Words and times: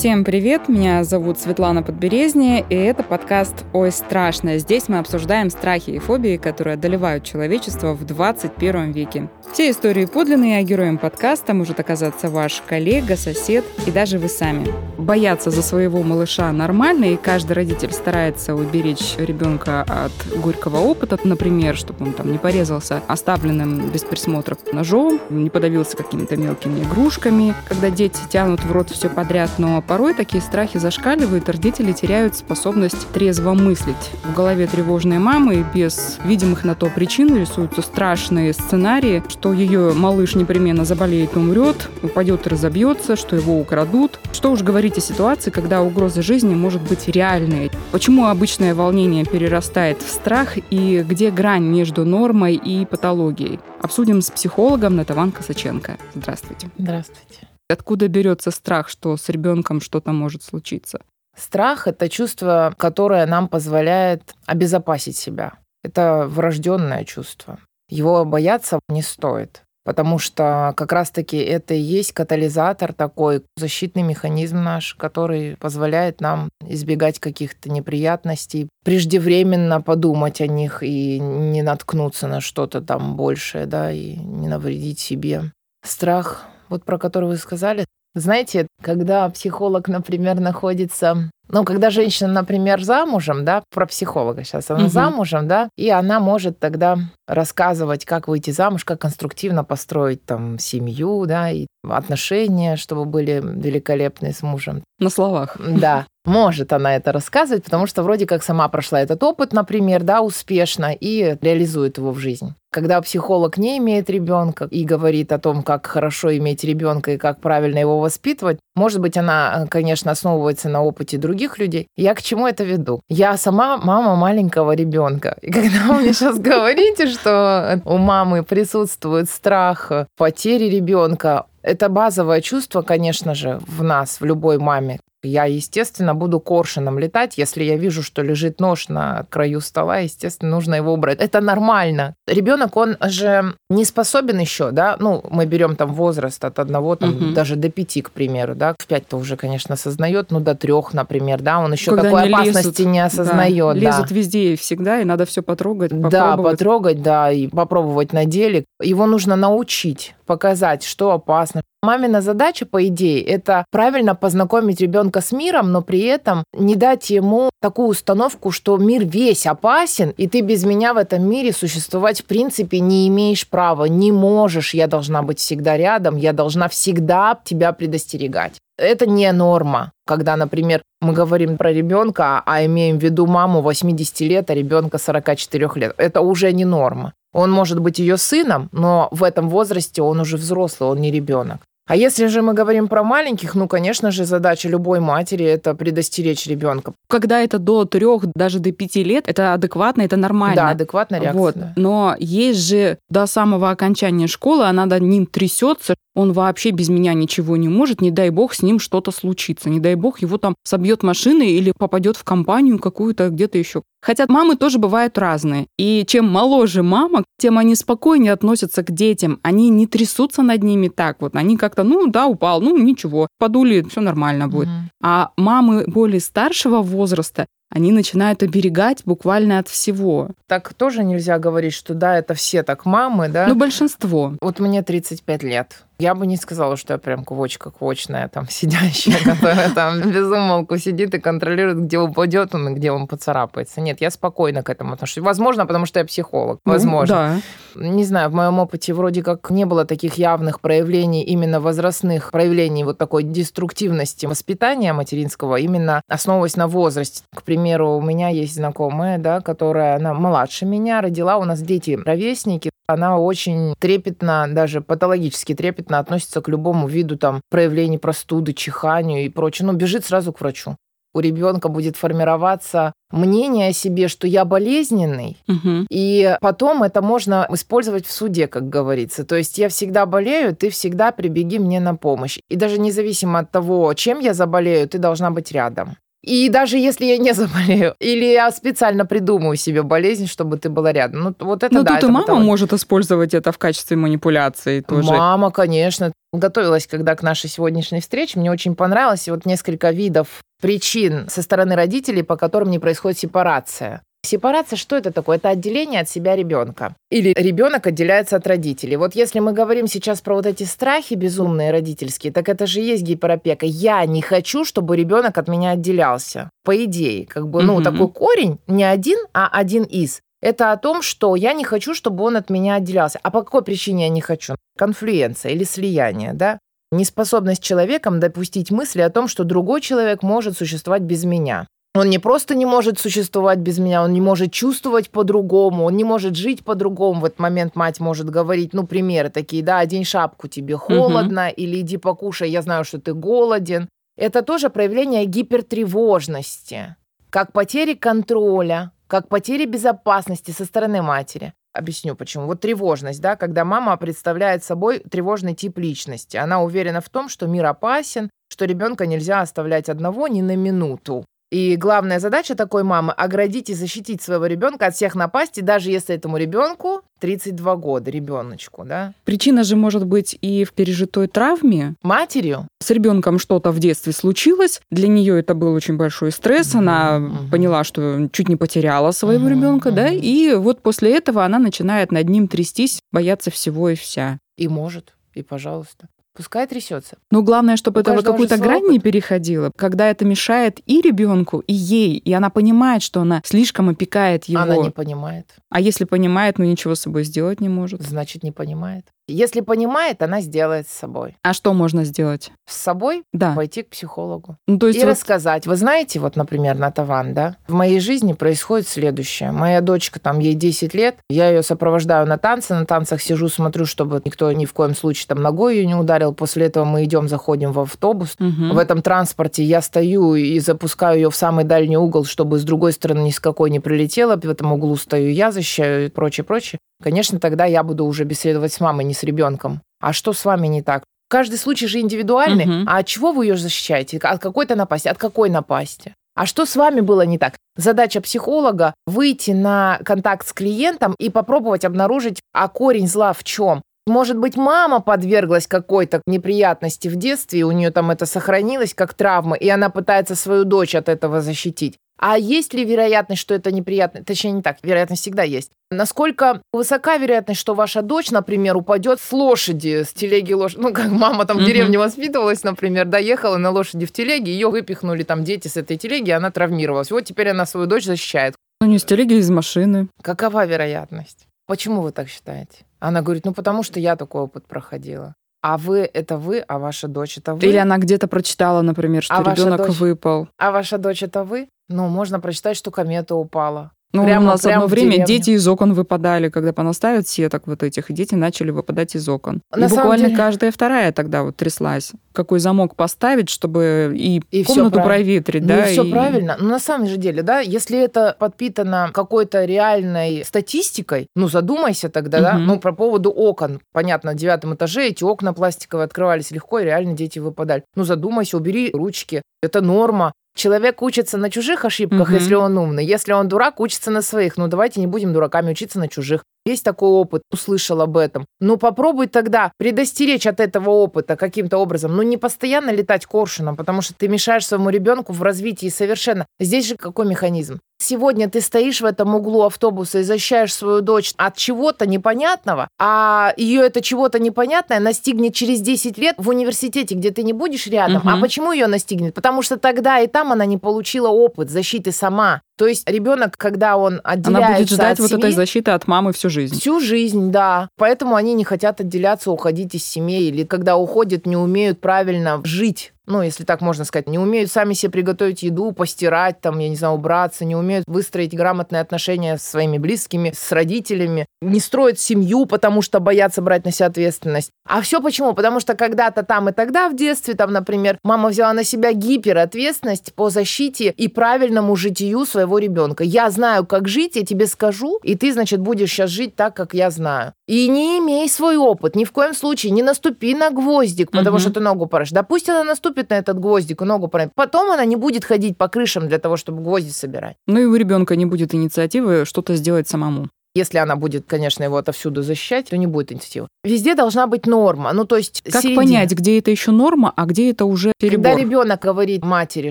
Всем 0.00 0.24
привет, 0.24 0.66
меня 0.70 1.04
зовут 1.04 1.38
Светлана 1.38 1.82
Подберезния, 1.82 2.64
и 2.70 2.74
это 2.74 3.02
подкаст 3.02 3.66
«Ой, 3.74 3.92
страшно». 3.92 4.56
Здесь 4.56 4.88
мы 4.88 4.98
обсуждаем 4.98 5.50
страхи 5.50 5.90
и 5.90 5.98
фобии, 5.98 6.38
которые 6.38 6.72
одолевают 6.72 7.22
человечество 7.22 7.92
в 7.92 8.06
21 8.06 8.92
веке. 8.92 9.28
Все 9.52 9.68
истории 9.70 10.06
подлинные, 10.06 10.60
а 10.60 10.62
героем 10.62 10.96
подкаста 10.96 11.52
может 11.52 11.80
оказаться 11.80 12.30
ваш 12.30 12.62
коллега, 12.66 13.14
сосед 13.18 13.62
и 13.86 13.90
даже 13.90 14.18
вы 14.18 14.28
сами. 14.28 14.68
Бояться 14.96 15.50
за 15.50 15.60
своего 15.60 16.02
малыша 16.02 16.50
нормально, 16.50 17.04
и 17.04 17.16
каждый 17.16 17.52
родитель 17.52 17.92
старается 17.92 18.54
уберечь 18.54 19.16
ребенка 19.18 19.82
от 19.82 20.12
горького 20.40 20.78
опыта, 20.78 21.18
например, 21.24 21.76
чтобы 21.76 22.06
он 22.06 22.12
там 22.14 22.32
не 22.32 22.38
порезался 22.38 23.02
оставленным 23.06 23.90
без 23.90 24.04
присмотра 24.04 24.56
ножом, 24.72 25.20
не 25.28 25.50
подавился 25.50 25.98
какими-то 25.98 26.38
мелкими 26.38 26.84
игрушками, 26.84 27.54
когда 27.68 27.90
дети 27.90 28.20
тянут 28.30 28.64
в 28.64 28.72
рот 28.72 28.88
все 28.88 29.10
подряд, 29.10 29.50
но 29.58 29.82
порой 29.90 30.14
такие 30.14 30.40
страхи 30.40 30.78
зашкаливают, 30.78 31.48
и 31.48 31.50
родители 31.50 31.90
теряют 31.90 32.36
способность 32.36 33.08
трезво 33.08 33.54
мыслить. 33.54 33.96
В 34.22 34.32
голове 34.32 34.68
тревожной 34.68 35.18
мамы 35.18 35.66
без 35.74 36.20
видимых 36.24 36.62
на 36.62 36.76
то 36.76 36.86
причин 36.86 37.36
рисуются 37.36 37.82
страшные 37.82 38.52
сценарии, 38.52 39.24
что 39.26 39.52
ее 39.52 39.92
малыш 39.92 40.36
непременно 40.36 40.84
заболеет, 40.84 41.36
умрет, 41.36 41.88
упадет 42.04 42.46
и 42.46 42.50
разобьется, 42.50 43.16
что 43.16 43.34
его 43.34 43.58
украдут. 43.58 44.20
Что 44.32 44.52
уж 44.52 44.62
говорить 44.62 44.96
о 44.96 45.00
ситуации, 45.00 45.50
когда 45.50 45.82
угроза 45.82 46.22
жизни 46.22 46.54
может 46.54 46.82
быть 46.82 47.08
реальной. 47.08 47.72
Почему 47.90 48.26
обычное 48.26 48.76
волнение 48.76 49.24
перерастает 49.24 50.02
в 50.02 50.08
страх 50.08 50.56
и 50.70 51.04
где 51.04 51.32
грань 51.32 51.64
между 51.64 52.04
нормой 52.04 52.54
и 52.54 52.86
патологией? 52.86 53.58
Обсудим 53.82 54.22
с 54.22 54.30
психологом 54.30 54.94
Натаван 54.94 55.32
Косаченко. 55.32 55.98
Здравствуйте. 56.14 56.70
Здравствуйте. 56.78 57.48
Откуда 57.70 58.08
берется 58.08 58.50
страх, 58.50 58.88
что 58.88 59.16
с 59.16 59.28
ребенком 59.28 59.80
что-то 59.80 60.12
может 60.12 60.42
случиться? 60.42 61.00
Страх 61.36 61.86
это 61.86 62.08
чувство, 62.08 62.74
которое 62.76 63.24
нам 63.26 63.48
позволяет 63.48 64.34
обезопасить 64.44 65.16
себя. 65.16 65.54
Это 65.84 66.26
врожденное 66.26 67.04
чувство. 67.04 67.58
Его 67.88 68.24
бояться 68.24 68.80
не 68.88 69.02
стоит. 69.02 69.62
Потому 69.82 70.18
что 70.18 70.74
как 70.76 70.92
раз-таки 70.92 71.38
это 71.38 71.72
и 71.72 71.80
есть 71.80 72.12
катализатор 72.12 72.92
такой, 72.92 73.42
защитный 73.56 74.02
механизм 74.02 74.62
наш, 74.62 74.94
который 74.94 75.56
позволяет 75.56 76.20
нам 76.20 76.50
избегать 76.66 77.18
каких-то 77.18 77.70
неприятностей, 77.70 78.68
преждевременно 78.84 79.80
подумать 79.80 80.42
о 80.42 80.46
них 80.46 80.82
и 80.82 81.18
не 81.18 81.62
наткнуться 81.62 82.26
на 82.26 82.42
что-то 82.42 82.82
там 82.82 83.16
большее, 83.16 83.64
да, 83.64 83.90
и 83.90 84.16
не 84.16 84.48
навредить 84.48 84.98
себе. 84.98 85.50
Страх 85.82 86.49
вот 86.70 86.84
про 86.84 86.98
который 86.98 87.28
вы 87.28 87.36
сказали. 87.36 87.84
Знаете, 88.14 88.66
когда 88.82 89.28
психолог, 89.28 89.86
например, 89.88 90.40
находится 90.40 91.30
ну, 91.52 91.64
когда 91.64 91.90
женщина, 91.90 92.32
например, 92.32 92.80
замужем, 92.82 93.44
да, 93.44 93.64
про 93.74 93.86
психолога 93.86 94.44
сейчас, 94.44 94.70
она 94.70 94.84
угу. 94.84 94.88
замужем, 94.88 95.48
да, 95.48 95.68
и 95.76 95.90
она 95.90 96.20
может 96.20 96.60
тогда 96.60 96.96
рассказывать, 97.26 98.04
как 98.04 98.28
выйти 98.28 98.50
замуж, 98.50 98.84
как 98.84 99.00
конструктивно 99.00 99.64
построить 99.64 100.24
там 100.24 100.58
семью, 100.58 101.26
да, 101.26 101.50
и 101.50 101.66
отношения, 101.88 102.76
чтобы 102.76 103.04
были 103.04 103.42
великолепные 103.42 104.32
с 104.32 104.42
мужем. 104.42 104.84
На 105.00 105.10
словах. 105.10 105.56
Да. 105.58 106.06
Может 106.24 106.72
она 106.72 106.94
это 106.94 107.12
рассказывать, 107.12 107.64
потому 107.64 107.86
что 107.86 108.02
вроде 108.02 108.26
как 108.26 108.44
сама 108.44 108.68
прошла 108.68 109.00
этот 109.00 109.22
опыт, 109.22 109.52
например, 109.52 110.04
да, 110.04 110.20
успешно 110.22 110.92
и 110.92 111.36
реализует 111.40 111.98
его 111.98 112.12
в 112.12 112.18
жизнь. 112.18 112.54
Когда 112.72 113.00
психолог 113.00 113.58
не 113.58 113.78
имеет 113.78 114.08
ребенка 114.08 114.68
и 114.70 114.84
говорит 114.84 115.32
о 115.32 115.38
том, 115.38 115.64
как 115.64 115.86
хорошо 115.86 116.36
иметь 116.36 116.62
ребенка 116.62 117.12
и 117.12 117.16
как 117.16 117.40
правильно 117.40 117.78
его 117.78 117.98
воспитывать, 117.98 118.60
может 118.76 119.00
быть, 119.00 119.16
она, 119.16 119.66
конечно, 119.68 120.12
основывается 120.12 120.68
на 120.68 120.82
опыте 120.82 121.18
других 121.18 121.58
людей. 121.58 121.88
Я 121.96 122.14
к 122.14 122.22
чему 122.22 122.46
это 122.46 122.62
веду? 122.62 123.00
Я 123.08 123.36
сама 123.36 123.76
мама 123.76 124.14
маленького 124.14 124.72
ребенка. 124.72 125.36
И 125.42 125.50
когда 125.50 125.86
вы 125.88 126.00
мне 126.00 126.12
сейчас 126.12 126.38
говорите, 126.38 127.08
что 127.08 127.82
у 127.84 127.98
мамы 127.98 128.44
присутствует 128.44 129.28
страх 129.28 129.90
потери 130.16 130.70
ребенка, 130.70 131.46
это 131.62 131.88
базовое 131.88 132.40
чувство, 132.40 132.82
конечно 132.82 133.34
же, 133.34 133.60
в 133.66 133.82
нас, 133.82 134.20
в 134.20 134.24
любой 134.24 134.58
маме. 134.58 135.00
Я, 135.22 135.44
естественно, 135.44 136.14
буду 136.14 136.40
коршуном 136.40 136.98
летать, 136.98 137.36
если 137.36 137.62
я 137.62 137.76
вижу, 137.76 138.02
что 138.02 138.22
лежит 138.22 138.60
нож 138.60 138.88
на 138.88 139.26
краю 139.28 139.60
стола, 139.60 139.98
естественно, 139.98 140.50
нужно 140.50 140.76
его 140.76 140.92
убрать. 140.92 141.20
Это 141.20 141.40
нормально. 141.40 142.14
Ребенок, 142.26 142.76
он 142.76 142.96
же 143.02 143.54
не 143.68 143.84
способен 143.84 144.38
еще, 144.38 144.70
да, 144.70 144.96
ну, 144.98 145.22
мы 145.30 145.44
берем 145.44 145.76
там 145.76 145.92
возраст 145.92 146.42
от 146.44 146.58
одного, 146.58 146.96
там, 146.96 147.10
угу. 147.10 147.30
даже 147.32 147.56
до 147.56 147.68
пяти, 147.68 148.00
к 148.00 148.10
примеру, 148.10 148.54
да, 148.54 148.74
в 148.78 148.86
пять-то 148.86 149.18
уже, 149.18 149.36
конечно, 149.36 149.74
осознает, 149.74 150.30
ну, 150.30 150.40
до 150.40 150.54
трех, 150.54 150.94
например, 150.94 151.42
да, 151.42 151.58
он 151.58 151.72
еще 151.72 151.90
Когда 151.90 152.04
такой 152.04 152.28
опасности 152.28 152.80
лезут, 152.80 152.92
не 152.92 153.00
осознает. 153.00 153.74
Да, 153.74 153.80
лезут 153.80 154.10
везде 154.10 154.54
и 154.54 154.56
всегда, 154.56 155.00
и 155.00 155.04
надо 155.04 155.26
все 155.26 155.42
потрогать, 155.42 155.90
попробовать. 155.90 156.12
Да, 156.12 156.36
потрогать, 156.36 157.02
да, 157.02 157.30
и 157.30 157.48
попробовать 157.48 158.12
на 158.12 158.24
деле. 158.24 158.64
Его 158.80 159.06
нужно 159.06 159.36
научить, 159.36 160.14
показать, 160.24 160.82
что 160.82 161.12
опасно. 161.12 161.62
Мамина 161.82 162.20
задача, 162.20 162.66
по 162.66 162.86
идее, 162.86 163.22
это 163.22 163.64
правильно 163.70 164.14
познакомить 164.14 164.82
ребенка 164.82 165.22
с 165.22 165.32
миром, 165.32 165.72
но 165.72 165.80
при 165.80 166.00
этом 166.00 166.44
не 166.52 166.76
дать 166.76 167.08
ему 167.08 167.48
такую 167.58 167.88
установку, 167.88 168.50
что 168.50 168.76
мир 168.76 169.06
весь 169.06 169.46
опасен, 169.46 170.10
и 170.18 170.28
ты 170.28 170.42
без 170.42 170.64
меня 170.64 170.92
в 170.92 170.98
этом 170.98 171.26
мире 171.26 171.52
существовать 171.52 172.20
в 172.20 172.26
принципе 172.26 172.80
не 172.80 173.08
имеешь 173.08 173.48
права, 173.48 173.86
не 173.86 174.12
можешь, 174.12 174.74
я 174.74 174.88
должна 174.88 175.22
быть 175.22 175.38
всегда 175.38 175.78
рядом, 175.78 176.16
я 176.16 176.34
должна 176.34 176.68
всегда 176.68 177.38
тебя 177.44 177.72
предостерегать. 177.72 178.58
Это 178.76 179.06
не 179.06 179.32
норма, 179.32 179.92
когда, 180.06 180.36
например, 180.36 180.82
мы 181.00 181.14
говорим 181.14 181.56
про 181.56 181.72
ребенка, 181.72 182.42
а 182.44 182.64
имеем 182.66 182.98
в 182.98 183.02
виду 183.02 183.26
маму 183.26 183.62
80 183.62 184.20
лет, 184.20 184.50
а 184.50 184.54
ребенка 184.54 184.98
44 184.98 185.70
лет. 185.76 185.94
Это 185.96 186.20
уже 186.20 186.52
не 186.52 186.66
норма. 186.66 187.14
Он 187.32 187.50
может 187.50 187.78
быть 187.78 187.98
ее 187.98 188.16
сыном, 188.16 188.68
но 188.72 189.08
в 189.12 189.22
этом 189.22 189.48
возрасте 189.48 190.02
он 190.02 190.20
уже 190.20 190.36
взрослый, 190.36 190.90
он 190.90 190.98
не 190.98 191.10
ребенок. 191.10 191.60
А 191.90 191.96
если 191.96 192.28
же 192.28 192.40
мы 192.40 192.54
говорим 192.54 192.86
про 192.86 193.02
маленьких, 193.02 193.56
ну, 193.56 193.66
конечно 193.66 194.12
же, 194.12 194.24
задача 194.24 194.68
любой 194.68 195.00
матери– 195.00 195.44
это 195.46 195.74
предостеречь 195.74 196.46
ребенка. 196.46 196.92
Когда 197.08 197.40
это 197.40 197.58
до 197.58 197.84
трех, 197.84 198.26
даже 198.32 198.60
до 198.60 198.70
пяти 198.70 199.02
лет, 199.02 199.24
это 199.26 199.54
адекватно, 199.54 200.02
это 200.02 200.16
нормально. 200.16 200.54
Да, 200.54 200.68
адекватная 200.68 201.18
реакция. 201.18 201.40
Вот. 201.40 201.56
Но 201.74 202.14
есть 202.20 202.60
же 202.60 202.98
до 203.08 203.26
самого 203.26 203.70
окончания 203.70 204.28
школы, 204.28 204.66
она 204.66 204.86
над 204.86 205.02
ним 205.02 205.26
трясется, 205.26 205.96
он 206.14 206.32
вообще 206.32 206.70
без 206.70 206.88
меня 206.88 207.14
ничего 207.14 207.56
не 207.56 207.68
может, 207.68 208.00
не 208.00 208.10
дай 208.10 208.30
бог 208.30 208.54
с 208.54 208.62
ним 208.62 208.78
что-то 208.78 209.10
случится, 209.10 209.70
не 209.70 209.80
дай 209.80 209.94
бог 209.94 210.20
его 210.20 210.38
там 210.38 210.54
собьет 210.64 211.02
машины 211.02 211.50
или 211.50 211.72
попадет 211.76 212.16
в 212.16 212.24
компанию 212.24 212.78
какую-то 212.78 213.30
где-то 213.30 213.58
еще. 213.58 213.82
Хотя 214.02 214.24
мамы 214.28 214.56
тоже 214.56 214.78
бывают 214.78 215.18
разные. 215.18 215.66
И 215.78 216.04
чем 216.06 216.28
моложе 216.28 216.82
мама, 216.82 217.24
тем 217.38 217.58
они 217.58 217.74
спокойнее 217.74 218.32
относятся 218.32 218.82
к 218.82 218.90
детям. 218.90 219.38
Они 219.42 219.68
не 219.68 219.86
трясутся 219.86 220.42
над 220.42 220.62
ними 220.62 220.88
так 220.88 221.20
вот. 221.20 221.36
Они 221.36 221.56
как-то, 221.56 221.82
ну 221.82 222.06
да, 222.06 222.26
упал, 222.26 222.60
ну 222.60 222.76
ничего, 222.78 223.28
подули, 223.38 223.82
все 223.82 224.00
нормально 224.00 224.48
будет. 224.48 224.68
Угу. 224.68 224.76
А 225.02 225.30
мамы 225.36 225.84
более 225.86 226.20
старшего 226.20 226.80
возраста, 226.80 227.46
они 227.70 227.92
начинают 227.92 228.42
оберегать 228.42 229.02
буквально 229.04 229.60
от 229.60 229.68
всего. 229.68 230.30
Так 230.48 230.74
тоже 230.74 231.04
нельзя 231.04 231.38
говорить, 231.38 231.72
что 231.72 231.94
да, 231.94 232.18
это 232.18 232.34
все 232.34 232.64
так 232.64 232.84
мамы, 232.84 233.28
да? 233.28 233.46
Ну, 233.46 233.54
большинство. 233.54 234.34
Вот 234.40 234.58
мне 234.58 234.82
35 234.82 235.42
лет. 235.44 235.84
Я 236.00 236.14
бы 236.14 236.26
не 236.26 236.36
сказала, 236.36 236.76
что 236.76 236.94
я 236.94 236.98
прям 236.98 237.24
квочка 237.24 237.70
квочная, 237.70 238.28
там, 238.28 238.46
сидящая, 238.50 239.22
которая 239.24 239.70
там 239.74 240.00
без 240.00 240.26
умолку 240.26 240.78
сидит 240.78 241.14
и 241.14 241.20
контролирует, 241.20 241.84
где 241.84 241.98
упадет 241.98 242.54
он 242.54 242.68
и 242.70 242.74
где 242.74 242.90
он 242.90 243.06
поцарапается. 243.06 243.80
Нет, 243.80 244.00
я 244.00 244.10
спокойно 244.10 244.62
к 244.62 244.70
этому 244.70 244.94
отношусь. 244.94 245.22
Возможно, 245.22 245.66
потому 245.66 245.86
что 245.86 246.00
я 246.00 246.04
психолог. 246.04 246.60
Ну, 246.64 246.72
возможно. 246.72 247.40
да. 247.74 247.88
Не 247.88 248.04
знаю, 248.04 248.30
в 248.30 248.34
моем 248.34 248.58
опыте 248.58 248.94
вроде 248.94 249.22
как 249.22 249.50
не 249.50 249.64
было 249.64 249.84
таких 249.84 250.14
явных 250.14 250.60
проявлений, 250.60 251.22
именно 251.22 251.60
возрастных 251.60 252.30
проявлений 252.30 252.84
вот 252.84 252.98
такой 252.98 253.22
деструктивности 253.22 254.26
воспитания 254.26 254.92
материнского, 254.92 255.56
именно 255.56 256.02
основываясь 256.08 256.56
на 256.56 256.66
возрасте. 256.66 257.22
К 257.34 257.42
примеру, 257.42 257.90
у 257.96 258.02
меня 258.02 258.28
есть 258.28 258.54
знакомая, 258.54 259.18
да, 259.18 259.40
которая, 259.40 259.96
она 259.96 260.14
младше 260.14 260.66
меня, 260.66 261.00
родила, 261.00 261.36
у 261.36 261.44
нас 261.44 261.60
дети 261.60 261.98
ровесники, 262.04 262.69
она 262.92 263.18
очень 263.18 263.74
трепетно, 263.78 264.46
даже 264.50 264.80
патологически 264.80 265.54
трепетно 265.54 265.98
относится 265.98 266.40
к 266.40 266.48
любому 266.48 266.88
виду 266.88 267.16
там 267.16 267.40
проявлений 267.50 267.98
простуды, 267.98 268.52
чиханию 268.52 269.24
и 269.24 269.28
прочее. 269.28 269.66
Ну, 269.66 269.72
бежит 269.72 270.04
сразу 270.04 270.32
к 270.32 270.40
врачу. 270.40 270.76
У 271.12 271.20
ребенка 271.20 271.68
будет 271.68 271.96
формироваться 271.96 272.92
мнение 273.10 273.70
о 273.70 273.72
себе, 273.72 274.06
что 274.06 274.28
я 274.28 274.44
болезненный, 274.44 275.38
угу. 275.48 275.86
и 275.90 276.36
потом 276.40 276.84
это 276.84 277.02
можно 277.02 277.48
использовать 277.50 278.06
в 278.06 278.12
суде, 278.12 278.46
как 278.46 278.68
говорится. 278.68 279.24
То 279.24 279.34
есть 279.34 279.58
я 279.58 279.68
всегда 279.68 280.06
болею, 280.06 280.54
ты 280.54 280.70
всегда 280.70 281.10
прибеги 281.10 281.58
мне 281.58 281.80
на 281.80 281.96
помощь. 281.96 282.38
И 282.48 282.54
даже 282.54 282.78
независимо 282.78 283.40
от 283.40 283.50
того, 283.50 283.92
чем 283.94 284.20
я 284.20 284.34
заболею, 284.34 284.88
ты 284.88 284.98
должна 284.98 285.32
быть 285.32 285.50
рядом. 285.50 285.96
И 286.22 286.48
даже 286.48 286.76
если 286.78 287.06
я 287.06 287.18
не 287.18 287.32
заболею, 287.34 287.94
или 287.98 288.24
я 288.24 288.50
специально 288.50 289.06
придумаю 289.06 289.56
себе 289.56 289.82
болезнь, 289.82 290.26
чтобы 290.26 290.58
ты 290.58 290.68
была 290.68 290.92
рядом. 290.92 291.20
Ну, 291.20 291.34
вот 291.40 291.62
это 291.62 291.74
Ну, 291.74 291.82
да. 291.82 291.90
тут 291.90 291.98
это 291.98 292.06
и 292.06 292.10
мама 292.10 292.24
патология. 292.26 292.46
может 292.46 292.72
использовать 292.72 293.34
это 293.34 293.52
в 293.52 293.58
качестве 293.58 293.96
манипуляции 293.96 294.80
тоже. 294.80 295.10
Мама, 295.10 295.50
конечно. 295.50 296.12
Готовилась, 296.32 296.86
когда 296.86 297.16
к 297.16 297.22
нашей 297.22 297.48
сегодняшней 297.48 298.00
встрече. 298.00 298.38
Мне 298.38 298.50
очень 298.50 298.74
понравилось 298.76 299.28
вот 299.28 299.46
несколько 299.46 299.90
видов 299.90 300.42
причин 300.60 301.28
со 301.28 301.42
стороны 301.42 301.74
родителей, 301.74 302.22
по 302.22 302.36
которым 302.36 302.70
не 302.70 302.78
происходит 302.78 303.18
сепарация. 303.18 304.02
Сепарация 304.30 304.76
что 304.76 304.96
это 304.96 305.10
такое? 305.12 305.38
Это 305.38 305.48
отделение 305.48 306.02
от 306.02 306.08
себя 306.08 306.36
ребенка. 306.36 306.94
Или 307.10 307.32
ребенок 307.36 307.86
отделяется 307.86 308.36
от 308.36 308.46
родителей. 308.46 308.96
Вот 308.96 309.14
если 309.14 309.40
мы 309.40 309.52
говорим 309.52 309.86
сейчас 309.86 310.20
про 310.20 310.34
вот 310.34 310.46
эти 310.46 310.64
страхи 310.64 311.14
безумные 311.14 311.70
родительские, 311.72 312.32
так 312.32 312.48
это 312.48 312.66
же 312.66 312.80
есть 312.80 313.02
гиперопека. 313.02 313.66
Я 313.66 314.04
не 314.06 314.20
хочу, 314.22 314.64
чтобы 314.64 314.96
ребенок 314.96 315.38
от 315.38 315.48
меня 315.48 315.70
отделялся. 315.70 316.50
По 316.64 316.84
идее, 316.84 317.26
как 317.26 317.48
бы, 317.48 317.62
ну, 317.62 317.76
Мгм. 317.76 317.84
такой 317.84 318.08
корень 318.08 318.58
не 318.66 318.84
один, 318.84 319.18
а 319.32 319.48
один 319.48 319.84
из. 319.84 320.20
Это 320.42 320.72
о 320.72 320.76
том, 320.76 321.02
что 321.02 321.34
я 321.34 321.52
не 321.52 321.64
хочу, 321.64 321.94
чтобы 321.94 322.22
он 322.24 322.36
от 322.36 322.50
меня 322.50 322.76
отделялся. 322.76 323.18
А 323.22 323.30
по 323.30 323.42
какой 323.42 323.62
причине 323.62 324.04
я 324.04 324.08
не 324.10 324.20
хочу? 324.20 324.54
Конфлюенция 324.78 325.52
или 325.52 325.64
слияние, 325.64 326.34
да? 326.34 326.58
Неспособность 326.92 327.62
человеком 327.62 328.20
допустить 328.20 328.70
мысли 328.70 329.00
о 329.00 329.10
том, 329.10 329.28
что 329.28 329.44
другой 329.44 329.80
человек 329.80 330.22
может 330.22 330.56
существовать 330.56 331.02
без 331.02 331.24
меня. 331.24 331.66
Он 331.92 332.08
не 332.08 332.20
просто 332.20 332.54
не 332.54 332.66
может 332.66 333.00
существовать 333.00 333.58
без 333.58 333.80
меня, 333.80 334.04
он 334.04 334.12
не 334.12 334.20
может 334.20 334.52
чувствовать 334.52 335.10
по-другому, 335.10 335.84
он 335.84 335.96
не 335.96 336.04
может 336.04 336.36
жить 336.36 336.64
по-другому. 336.64 337.20
В 337.20 337.24
этот 337.24 337.40
момент 337.40 337.74
мать 337.74 337.98
может 337.98 338.30
говорить, 338.30 338.72
ну, 338.72 338.86
примеры 338.86 339.28
такие, 339.28 339.64
да, 339.64 339.80
одень 339.80 340.04
шапку, 340.04 340.46
тебе 340.46 340.76
холодно, 340.76 341.48
или 341.48 341.80
иди 341.80 341.96
покушай, 341.96 342.48
я 342.48 342.62
знаю, 342.62 342.84
что 342.84 343.00
ты 343.00 343.12
голоден. 343.12 343.88
Это 344.16 344.42
тоже 344.42 344.70
проявление 344.70 345.24
гипертревожности, 345.24 346.94
как 347.28 347.52
потери 347.52 347.94
контроля, 347.94 348.92
как 349.08 349.28
потери 349.28 349.64
безопасности 349.64 350.52
со 350.52 350.64
стороны 350.64 351.02
матери. 351.02 351.54
Объясню 351.72 352.14
почему. 352.14 352.46
Вот 352.46 352.60
тревожность, 352.60 353.20
да, 353.20 353.34
когда 353.34 353.64
мама 353.64 353.96
представляет 353.96 354.62
собой 354.62 355.00
тревожный 355.00 355.54
тип 355.54 355.78
личности. 355.78 356.36
Она 356.36 356.62
уверена 356.62 357.00
в 357.00 357.08
том, 357.08 357.28
что 357.28 357.48
мир 357.48 357.66
опасен, 357.66 358.30
что 358.48 358.64
ребенка 358.64 359.06
нельзя 359.06 359.40
оставлять 359.40 359.88
одного 359.88 360.28
ни 360.28 360.40
на 360.40 360.54
минуту. 360.54 361.24
И 361.50 361.74
главная 361.76 362.20
задача 362.20 362.54
такой 362.54 362.84
мамы– 362.84 363.12
оградить 363.16 363.70
и 363.70 363.74
защитить 363.74 364.22
своего 364.22 364.46
ребенка 364.46 364.86
от 364.86 364.94
всех 364.94 365.16
напастей, 365.16 365.62
даже 365.62 365.90
если 365.90 366.14
этому 366.14 366.36
ребенку 366.36 367.02
32 367.18 367.76
года, 367.76 368.10
ребеночку, 368.10 368.84
да. 368.84 369.12
Причина 369.24 369.64
же 369.64 369.74
может 369.76 370.06
быть 370.06 370.38
и 370.40 370.64
в 370.64 370.72
пережитой 370.72 371.26
травме. 371.26 371.94
Матерью 372.02 372.68
С 372.80 372.90
ребенком 372.90 373.38
что-то 373.40 373.72
в 373.72 373.78
детстве 373.80 374.12
случилось, 374.12 374.80
для 374.90 375.08
нее 375.08 375.40
это 375.40 375.54
был 375.54 375.74
очень 375.74 375.96
большой 375.96 376.30
стресс, 376.30 376.74
она 376.74 377.18
Мгм. 377.18 377.50
поняла, 377.50 377.82
что 377.84 378.28
чуть 378.32 378.48
не 378.48 378.56
потеряла 378.56 379.10
своего 379.10 379.44
Мгм, 379.46 379.58
ребенка, 379.58 379.90
да, 379.90 380.08
и 380.08 380.54
вот 380.54 380.80
после 380.82 381.16
этого 381.16 381.44
она 381.44 381.58
начинает 381.58 382.12
над 382.12 382.28
ним 382.28 382.46
трястись, 382.48 383.00
бояться 383.12 383.50
всего 383.50 383.90
и 383.90 383.96
вся. 383.96 384.38
и 384.56 384.68
может, 384.68 385.14
и 385.34 385.42
пожалуйста. 385.42 386.08
Пускай 386.40 386.66
трясется. 386.66 387.18
Но 387.30 387.42
главное, 387.42 387.76
чтобы 387.76 387.98
У 387.98 388.00
это 388.00 388.22
какую-то 388.22 388.56
грань 388.56 388.84
не 388.84 388.92
опыт. 388.92 389.02
переходило, 389.02 389.70
когда 389.76 390.08
это 390.08 390.24
мешает 390.24 390.80
и 390.86 391.02
ребенку, 391.02 391.58
и 391.66 391.74
ей, 391.74 392.16
и 392.16 392.32
она 392.32 392.48
понимает, 392.48 393.02
что 393.02 393.20
она 393.20 393.42
слишком 393.44 393.90
опекает 393.90 394.44
его. 394.46 394.62
Она 394.62 394.78
не 394.78 394.88
понимает. 394.88 395.54
А 395.68 395.82
если 395.82 396.04
понимает, 396.06 396.56
ну 396.56 396.64
ничего 396.64 396.94
с 396.94 397.00
собой 397.00 397.24
сделать 397.24 397.60
не 397.60 397.68
может. 397.68 398.00
Значит, 398.00 398.42
не 398.42 398.52
понимает. 398.52 399.04
Если 399.32 399.60
понимает, 399.60 400.22
она 400.22 400.40
сделает 400.40 400.88
с 400.88 400.92
собой. 400.92 401.36
А 401.42 401.52
что 401.52 401.72
можно 401.72 402.04
сделать? 402.04 402.50
С 402.68 402.76
собой 402.76 403.22
Да. 403.32 403.54
пойти 403.54 403.82
к 403.82 403.90
психологу. 403.90 404.56
Ну, 404.66 404.78
то 404.78 404.86
есть 404.88 404.98
и 404.98 405.04
вот- 405.04 405.10
рассказать. 405.10 405.66
Вы 405.66 405.76
знаете, 405.76 406.20
вот, 406.20 406.36
например, 406.36 406.76
на 406.76 406.90
Таван, 406.90 407.34
да, 407.34 407.56
в 407.68 407.72
моей 407.72 408.00
жизни 408.00 408.32
происходит 408.32 408.88
следующее. 408.88 409.52
Моя 409.52 409.80
дочка, 409.80 410.20
там, 410.20 410.38
ей 410.38 410.54
10 410.54 410.94
лет, 410.94 411.16
я 411.28 411.48
ее 411.48 411.62
сопровождаю 411.62 412.26
на 412.26 412.38
танцы, 412.38 412.74
на 412.74 412.84
танцах 412.86 413.20
сижу, 413.22 413.48
смотрю, 413.48 413.86
чтобы 413.86 414.20
никто 414.24 414.50
ни 414.52 414.64
в 414.64 414.72
коем 414.72 414.94
случае 414.94 415.26
там 415.28 415.42
ногой 415.42 415.76
ее 415.76 415.86
не 415.86 415.94
ударил. 415.94 416.34
После 416.34 416.66
этого 416.66 416.84
мы 416.84 417.04
идем, 417.04 417.28
заходим 417.28 417.72
в 417.72 417.80
автобус. 417.80 418.34
Мгм. 418.38 418.74
В 418.74 418.78
этом 418.78 419.02
транспорте 419.02 419.62
я 419.62 419.80
стою 419.82 420.34
и 420.34 420.58
запускаю 420.60 421.16
ее 421.20 421.30
в 421.30 421.36
самый 421.36 421.64
дальний 421.64 421.96
угол, 421.96 422.24
чтобы 422.24 422.58
с 422.58 422.64
другой 422.64 422.92
стороны 422.92 423.20
ни 423.22 423.30
с 423.30 423.40
какой 423.40 423.70
не 423.70 423.80
прилетела. 423.80 424.36
В 424.36 424.44
этом 424.48 424.72
углу 424.72 424.96
стою 424.96 425.30
я, 425.30 425.52
защищаю 425.52 426.06
и 426.06 426.08
прочее, 426.08 426.44
прочее. 426.44 426.78
Конечно, 427.02 427.40
тогда 427.40 427.64
я 427.64 427.82
буду 427.82 428.04
уже 428.04 428.24
беседовать 428.24 428.72
с 428.72 428.80
мамой, 428.80 429.04
не 429.04 429.14
с 429.14 429.22
ребенком. 429.22 429.80
А 430.00 430.12
что 430.12 430.32
с 430.32 430.44
вами 430.44 430.66
не 430.66 430.82
так? 430.82 431.04
Каждый 431.28 431.58
случай 431.58 431.86
же 431.86 432.00
индивидуальный. 432.00 432.66
Мгм. 432.66 432.88
А 432.88 432.98
от 432.98 433.06
чего 433.06 433.32
вы 433.32 433.46
ее 433.46 433.56
защищаете? 433.56 434.18
От 434.18 434.40
какой-то 434.40 434.74
напасти? 434.74 435.08
От 435.08 435.18
какой 435.18 435.48
напасти? 435.48 436.14
А 436.34 436.46
что 436.46 436.64
с 436.64 436.74
вами 436.76 437.00
было 437.00 437.22
не 437.22 437.38
так? 437.38 437.56
Задача 437.76 438.20
психолога– 438.20 438.94
выйти 439.06 439.50
на 439.52 440.00
контакт 440.04 440.46
с 440.46 440.52
клиентом 440.52 441.14
и 441.18 441.30
попробовать 441.30 441.84
обнаружить, 441.84 442.40
а 442.52 442.68
корень 442.68 443.06
зла 443.06 443.32
в 443.32 443.44
чем. 443.44 443.82
Может 444.06 444.38
быть, 444.38 444.56
мама 444.56 445.00
подверглась 445.00 445.66
какой-то 445.66 446.22
неприятности 446.26 447.08
в 447.08 447.16
детстве, 447.16 447.60
и 447.60 447.64
у 447.64 447.70
нее 447.70 447.90
там 447.90 448.10
это 448.10 448.26
сохранилось 448.26 448.94
как 448.94 449.14
травма, 449.14 449.56
и 449.56 449.68
она 449.68 449.90
пытается 449.90 450.34
свою 450.34 450.64
дочь 450.64 450.94
от 450.94 451.08
этого 451.08 451.40
защитить. 451.40 451.98
А 452.22 452.36
есть 452.36 452.74
ли 452.74 452.84
вероятность, 452.84 453.40
что 453.40 453.54
это 453.54 453.72
неприятно? 453.72 454.22
Точнее, 454.22 454.52
не 454.52 454.62
так, 454.62 454.76
вероятность 454.82 455.22
всегда 455.22 455.42
есть. 455.42 455.70
Насколько 455.90 456.60
высока 456.70 457.16
вероятность, 457.16 457.58
что 457.58 457.74
ваша 457.74 458.02
дочь, 458.02 458.30
например, 458.30 458.76
упадет 458.76 459.20
с 459.20 459.32
лошади, 459.32 460.02
с 460.02 460.12
телеги 460.12 460.52
лошади? 460.52 460.82
Ну, 460.82 460.92
как 460.92 461.10
мама 461.10 461.46
там 461.46 461.56
в 461.56 461.64
деревне 461.64 461.98
воспитывалась, 461.98 462.62
например, 462.62 463.06
доехала 463.06 463.56
на 463.56 463.70
лошади 463.70 464.04
в 464.04 464.12
телеге, 464.12 464.52
ее 464.52 464.68
выпихнули 464.68 465.22
там 465.22 465.44
дети 465.44 465.68
с 465.68 465.78
этой 465.78 465.96
телеги, 465.96 466.28
и 466.28 466.32
она 466.32 466.50
травмировалась. 466.50 467.10
Вот 467.10 467.22
теперь 467.24 467.48
она 467.48 467.64
свою 467.64 467.86
дочь 467.86 468.04
защищает. 468.04 468.54
Ну, 468.82 468.86
не 468.86 468.98
с 468.98 469.04
телеги, 469.04 469.34
из 469.34 469.48
машины. 469.50 470.08
Какова 470.22 470.66
вероятность? 470.66 471.46
Почему 471.66 472.02
вы 472.02 472.12
так 472.12 472.28
считаете? 472.28 472.84
Она 473.00 473.22
говорит, 473.22 473.44
ну, 473.44 473.52
потому 473.54 473.82
что 473.82 473.98
я 473.98 474.14
такой 474.16 474.42
опыт 474.42 474.66
проходила. 474.66 475.34
А 475.62 475.76
вы— 475.76 476.08
это 476.14 476.38
вы, 476.38 476.60
а 476.60 476.78
ваша 476.78 477.08
дочь— 477.08 477.36
это 477.38 477.54
вы. 477.54 477.66
Или 477.66 477.76
она 477.76 477.98
где-то 477.98 478.28
прочитала, 478.28 478.80
например, 478.82 479.22
что 479.22 479.34
А 479.36 479.42
ребенок 479.42 479.86
дочь? 479.86 479.96
выпал. 479.96 480.48
А 480.58 480.70
ваша 480.70 480.96
дочь— 480.98 481.22
это 481.24 481.44
вы? 481.44 481.68
Ну, 481.88 482.08
можно 482.08 482.40
прочитать, 482.40 482.76
что 482.76 482.90
комета 482.90 483.34
упала. 483.34 483.92
Ну, 484.12 484.24
Прямо- 484.24 484.42
у 484.42 484.46
нас 484.46 484.62
прямо 484.62 484.84
одно 484.84 484.86
время 484.88 485.24
дети 485.24 485.50
из 485.50 485.68
окон 485.68 485.94
выпадали, 485.94 486.48
когда 486.48 486.72
понаставят 486.72 487.28
сеток 487.28 487.62
вот 487.66 487.82
этих, 487.84 488.10
и 488.10 488.12
дети 488.12 488.34
начали 488.34 488.70
выпадать 488.72 489.14
из 489.14 489.28
окон. 489.28 489.62
На 489.74 489.84
и 489.84 489.88
буквально 489.88 490.26
деле- 490.26 490.36
каждая 490.36 490.72
вторая 490.72 491.12
тогда 491.12 491.44
вот 491.44 491.56
тряслась. 491.56 492.10
Какой 492.32 492.58
замок 492.58 492.96
поставить, 492.96 493.48
чтобы 493.48 494.12
и, 494.16 494.42
И 494.50 494.64
комнату 494.64 494.90
правильно. 494.90 495.04
проветрить, 495.04 495.62
Ну, 495.62 495.68
да? 495.68 495.84
все 495.84 496.02
и- 496.04 496.10
правильно. 496.10 496.56
Но 496.58 496.68
на 496.70 496.78
самом 496.80 497.06
же 497.06 497.18
деле, 497.18 497.42
да, 497.42 497.60
если 497.60 497.98
это 498.00 498.34
подпитано 498.38 499.10
какой-то 499.12 499.64
реальной 499.64 500.44
статистикой, 500.44 501.28
ну, 501.36 501.48
задумайся 501.48 502.08
тогда, 502.08 502.40
да, 502.40 502.52
Мгм. 502.54 502.66
ну, 502.66 502.80
про 502.80 502.92
поводу 502.92 503.30
окон. 503.30 503.80
Понятно, 503.92 504.32
на 504.32 504.36
девятом 504.36 504.74
этаже 504.74 505.06
эти 505.06 505.22
окна 505.22 505.52
пластиковые 505.52 506.04
открывались 506.04 506.50
легко, 506.50 506.80
и 506.80 506.84
реально 506.84 507.12
дети 507.14 507.38
выпадали. 507.38 507.84
Ну, 507.94 508.04
задумайся, 508.04 508.56
убери 508.56 508.90
ручки. 508.92 509.42
Это 509.62 509.80
норма. 509.82 510.32
Человек 510.54 511.00
учится 511.02 511.38
на 511.38 511.48
чужих 511.50 511.84
ошибках, 511.84 512.28
Мгм. 512.28 512.34
если 512.34 512.54
он 512.54 512.76
умный. 512.76 513.04
Если 513.04 513.32
он 513.32 513.48
дурак, 513.48 513.80
учится 513.80 514.10
на 514.10 514.20
своих. 514.22 514.56
Ну, 514.56 514.66
давайте 514.68 515.00
не 515.00 515.06
будем 515.06 515.32
дураками 515.32 515.70
учиться 515.70 515.98
на 515.98 516.08
чужих. 516.08 516.42
Есть 516.66 516.84
такой 516.84 517.08
опыт, 517.08 517.42
услышал 517.50 518.00
об 518.02 518.16
этом. 518.18 518.44
Ну, 518.60 518.76
попробуй 518.76 519.28
тогда 519.28 519.72
предостеречь 519.78 520.46
от 520.46 520.60
этого 520.60 520.90
опыта 520.90 521.36
каким-то 521.36 521.78
образом. 521.78 522.14
Ну, 522.14 522.22
не 522.22 522.36
постоянно 522.36 522.90
летать 522.90 523.24
коршуном, 523.26 523.76
потому 523.76 524.02
что 524.02 524.14
ты 524.14 524.28
мешаешь 524.28 524.66
своему 524.66 524.90
ребенку 524.90 525.32
в 525.32 525.42
развитии 525.42 525.88
совершенно. 525.88 526.46
Здесь 526.58 526.86
же 526.86 526.96
какой 526.96 527.26
механизм? 527.26 527.80
Сегодня 528.02 528.48
ты 528.48 528.60
стоишь 528.62 529.00
в 529.02 529.04
этом 529.04 529.34
углу 529.34 529.64
автобуса 529.64 530.20
и 530.20 530.22
защищаешь 530.22 530.72
свою 530.74 531.02
дочь 531.02 531.34
от 531.36 531.56
чего-то 531.56 532.06
непонятного, 532.06 532.88
а 532.98 533.52
ее 533.58 533.82
это 533.82 534.00
чего-то 534.00 534.38
непонятное 534.38 535.00
настигнет 535.00 535.54
через 535.54 535.82
10 535.82 536.16
лет 536.16 536.34
в 536.38 536.48
университете, 536.48 537.14
где 537.14 537.30
ты 537.30 537.42
не 537.42 537.52
будешь 537.52 537.86
рядом. 537.86 538.22
А 538.24 538.32
Мгм. 538.32 538.40
почему 538.40 538.72
ее 538.72 538.86
настигнет? 538.86 539.34
Потому 539.34 539.60
что 539.60 539.76
тогда 539.76 540.18
и 540.20 540.28
там 540.28 540.50
она 540.50 540.64
не 540.64 540.78
получила 540.78 541.28
опыт 541.28 541.68
защиты 541.68 542.10
сама. 542.10 542.62
То 542.80 542.86
есть 542.86 543.06
ребенок, 543.06 543.58
когда 543.58 543.98
он 543.98 544.22
отделяется 544.24 544.66
Она 544.68 544.78
будет 544.78 544.88
ждать 544.88 545.12
от 545.12 545.18
вот 545.18 545.28
семьи, 545.28 545.44
этой 545.44 545.52
защиты 545.52 545.90
от 545.90 546.06
мамы 546.06 546.32
всю 546.32 546.48
жизнь. 546.48 546.80
Всю 546.80 546.98
жизнь, 546.98 547.50
да. 547.50 547.90
Поэтому 547.96 548.36
они 548.36 548.54
не 548.54 548.64
хотят 548.64 549.02
отделяться, 549.02 549.50
уходить 549.50 549.94
из 549.94 550.02
семьи. 550.02 550.44
Или 550.44 550.64
когда 550.64 550.96
уходят, 550.96 551.44
не 551.44 551.58
умеют 551.58 552.00
правильно 552.00 552.62
жить. 552.64 553.12
Ну, 553.30 553.42
если 553.42 553.62
так 553.62 553.80
можно 553.80 554.04
сказать, 554.04 554.28
не 554.28 554.38
умеют 554.40 554.72
сами 554.72 554.92
себе 554.92 555.12
приготовить 555.12 555.62
еду, 555.62 555.92
постирать, 555.92 556.60
там, 556.60 556.80
я 556.80 556.88
не 556.88 556.96
знаю, 556.96 557.14
убраться, 557.14 557.64
не 557.64 557.76
умеют 557.76 558.04
выстроить 558.08 558.54
грамотные 558.56 559.00
отношения 559.00 559.56
с 559.56 559.62
своими 559.62 559.98
близкими, 559.98 560.52
с 560.54 560.72
родителями, 560.72 561.46
не 561.62 561.78
строят 561.78 562.18
семью, 562.18 562.66
потому 562.66 563.02
что 563.02 563.20
боятся 563.20 563.62
брать 563.62 563.84
на 563.84 563.92
себя 563.92 564.06
ответственность. 564.06 564.70
А 564.84 565.00
все 565.00 565.20
почему? 565.22 565.54
Потому 565.54 565.78
что 565.78 565.94
когда-то 565.94 566.42
там 566.42 566.68
и 566.68 566.72
тогда 566.72 567.08
в 567.08 567.14
детстве, 567.14 567.54
там, 567.54 567.72
например, 567.72 568.18
мама 568.24 568.48
взяла 568.48 568.72
на 568.72 568.82
себя 568.82 569.12
гиперответственность 569.12 570.34
по 570.34 570.50
защите 570.50 571.14
и 571.16 571.28
правильному 571.28 571.94
житию 571.94 572.44
своего 572.46 572.78
ребенка. 572.78 573.22
Я 573.22 573.50
знаю, 573.50 573.86
как 573.86 574.08
жить, 574.08 574.34
я 574.36 574.44
тебе 574.44 574.66
скажу, 574.66 575.20
и 575.22 575.36
ты, 575.36 575.52
значит, 575.52 575.80
будешь 575.80 576.10
сейчас 576.10 576.30
жить 576.30 576.56
так, 576.56 576.74
как 576.74 576.94
я 576.94 577.10
знаю. 577.10 577.52
И 577.68 577.86
не 577.88 578.18
имей 578.18 578.48
свой 578.48 578.76
опыт, 578.76 579.14
ни 579.14 579.24
в 579.24 579.30
коем 579.30 579.54
случае 579.54 579.92
не 579.92 580.02
наступи 580.02 580.54
на 580.56 580.70
гвоздик, 580.70 581.30
потому 581.30 581.50
Мгм. 581.56 581.60
что 581.60 581.70
ты 581.70 581.80
ногу 581.80 582.06
порешь. 582.06 582.30
Да 582.30 582.42
пусть 582.42 582.68
она 582.68 582.82
наступит 582.82 583.19
наступит 583.20 583.30
на 583.30 583.34
этот 583.38 583.60
гвоздик 583.60 584.02
и 584.02 584.04
ногу 584.04 584.28
поранит. 584.28 584.52
Потом 584.54 584.90
она 584.90 585.04
не 585.04 585.16
будет 585.16 585.44
ходить 585.44 585.76
по 585.76 585.88
крышам 585.88 586.28
для 586.28 586.38
того, 586.38 586.56
чтобы 586.56 586.82
гвозди 586.82 587.10
собирать. 587.10 587.56
Ну 587.66 587.78
и 587.80 587.84
у 587.84 587.94
ребенка 587.96 588.36
не 588.36 588.46
будет 588.46 588.74
инициативы 588.74 589.44
что-то 589.44 589.76
сделать 589.76 590.08
самому. 590.08 590.48
Если 590.76 590.98
она 590.98 591.16
будет, 591.16 591.46
конечно, 591.48 591.84
его 591.84 591.96
отовсюду 591.96 592.42
защищать, 592.42 592.90
то 592.90 592.96
не 592.96 593.08
будет 593.08 593.32
инициативы. 593.32 593.66
Везде 593.84 594.14
должна 594.14 594.46
быть 594.46 594.66
норма. 594.66 595.12
Ну, 595.12 595.24
то 595.24 595.36
есть 595.36 595.62
Как 595.62 595.82
середина. 595.82 596.00
понять, 596.02 596.32
где 596.32 596.58
это 596.58 596.70
еще 596.70 596.92
норма, 596.92 597.32
а 597.36 597.44
где 597.44 597.70
это 597.70 597.84
уже 597.86 598.12
перебор? 598.20 598.44
Когда 598.44 598.62
ребенок 598.62 599.02
говорит 599.02 599.44
матери, 599.44 599.90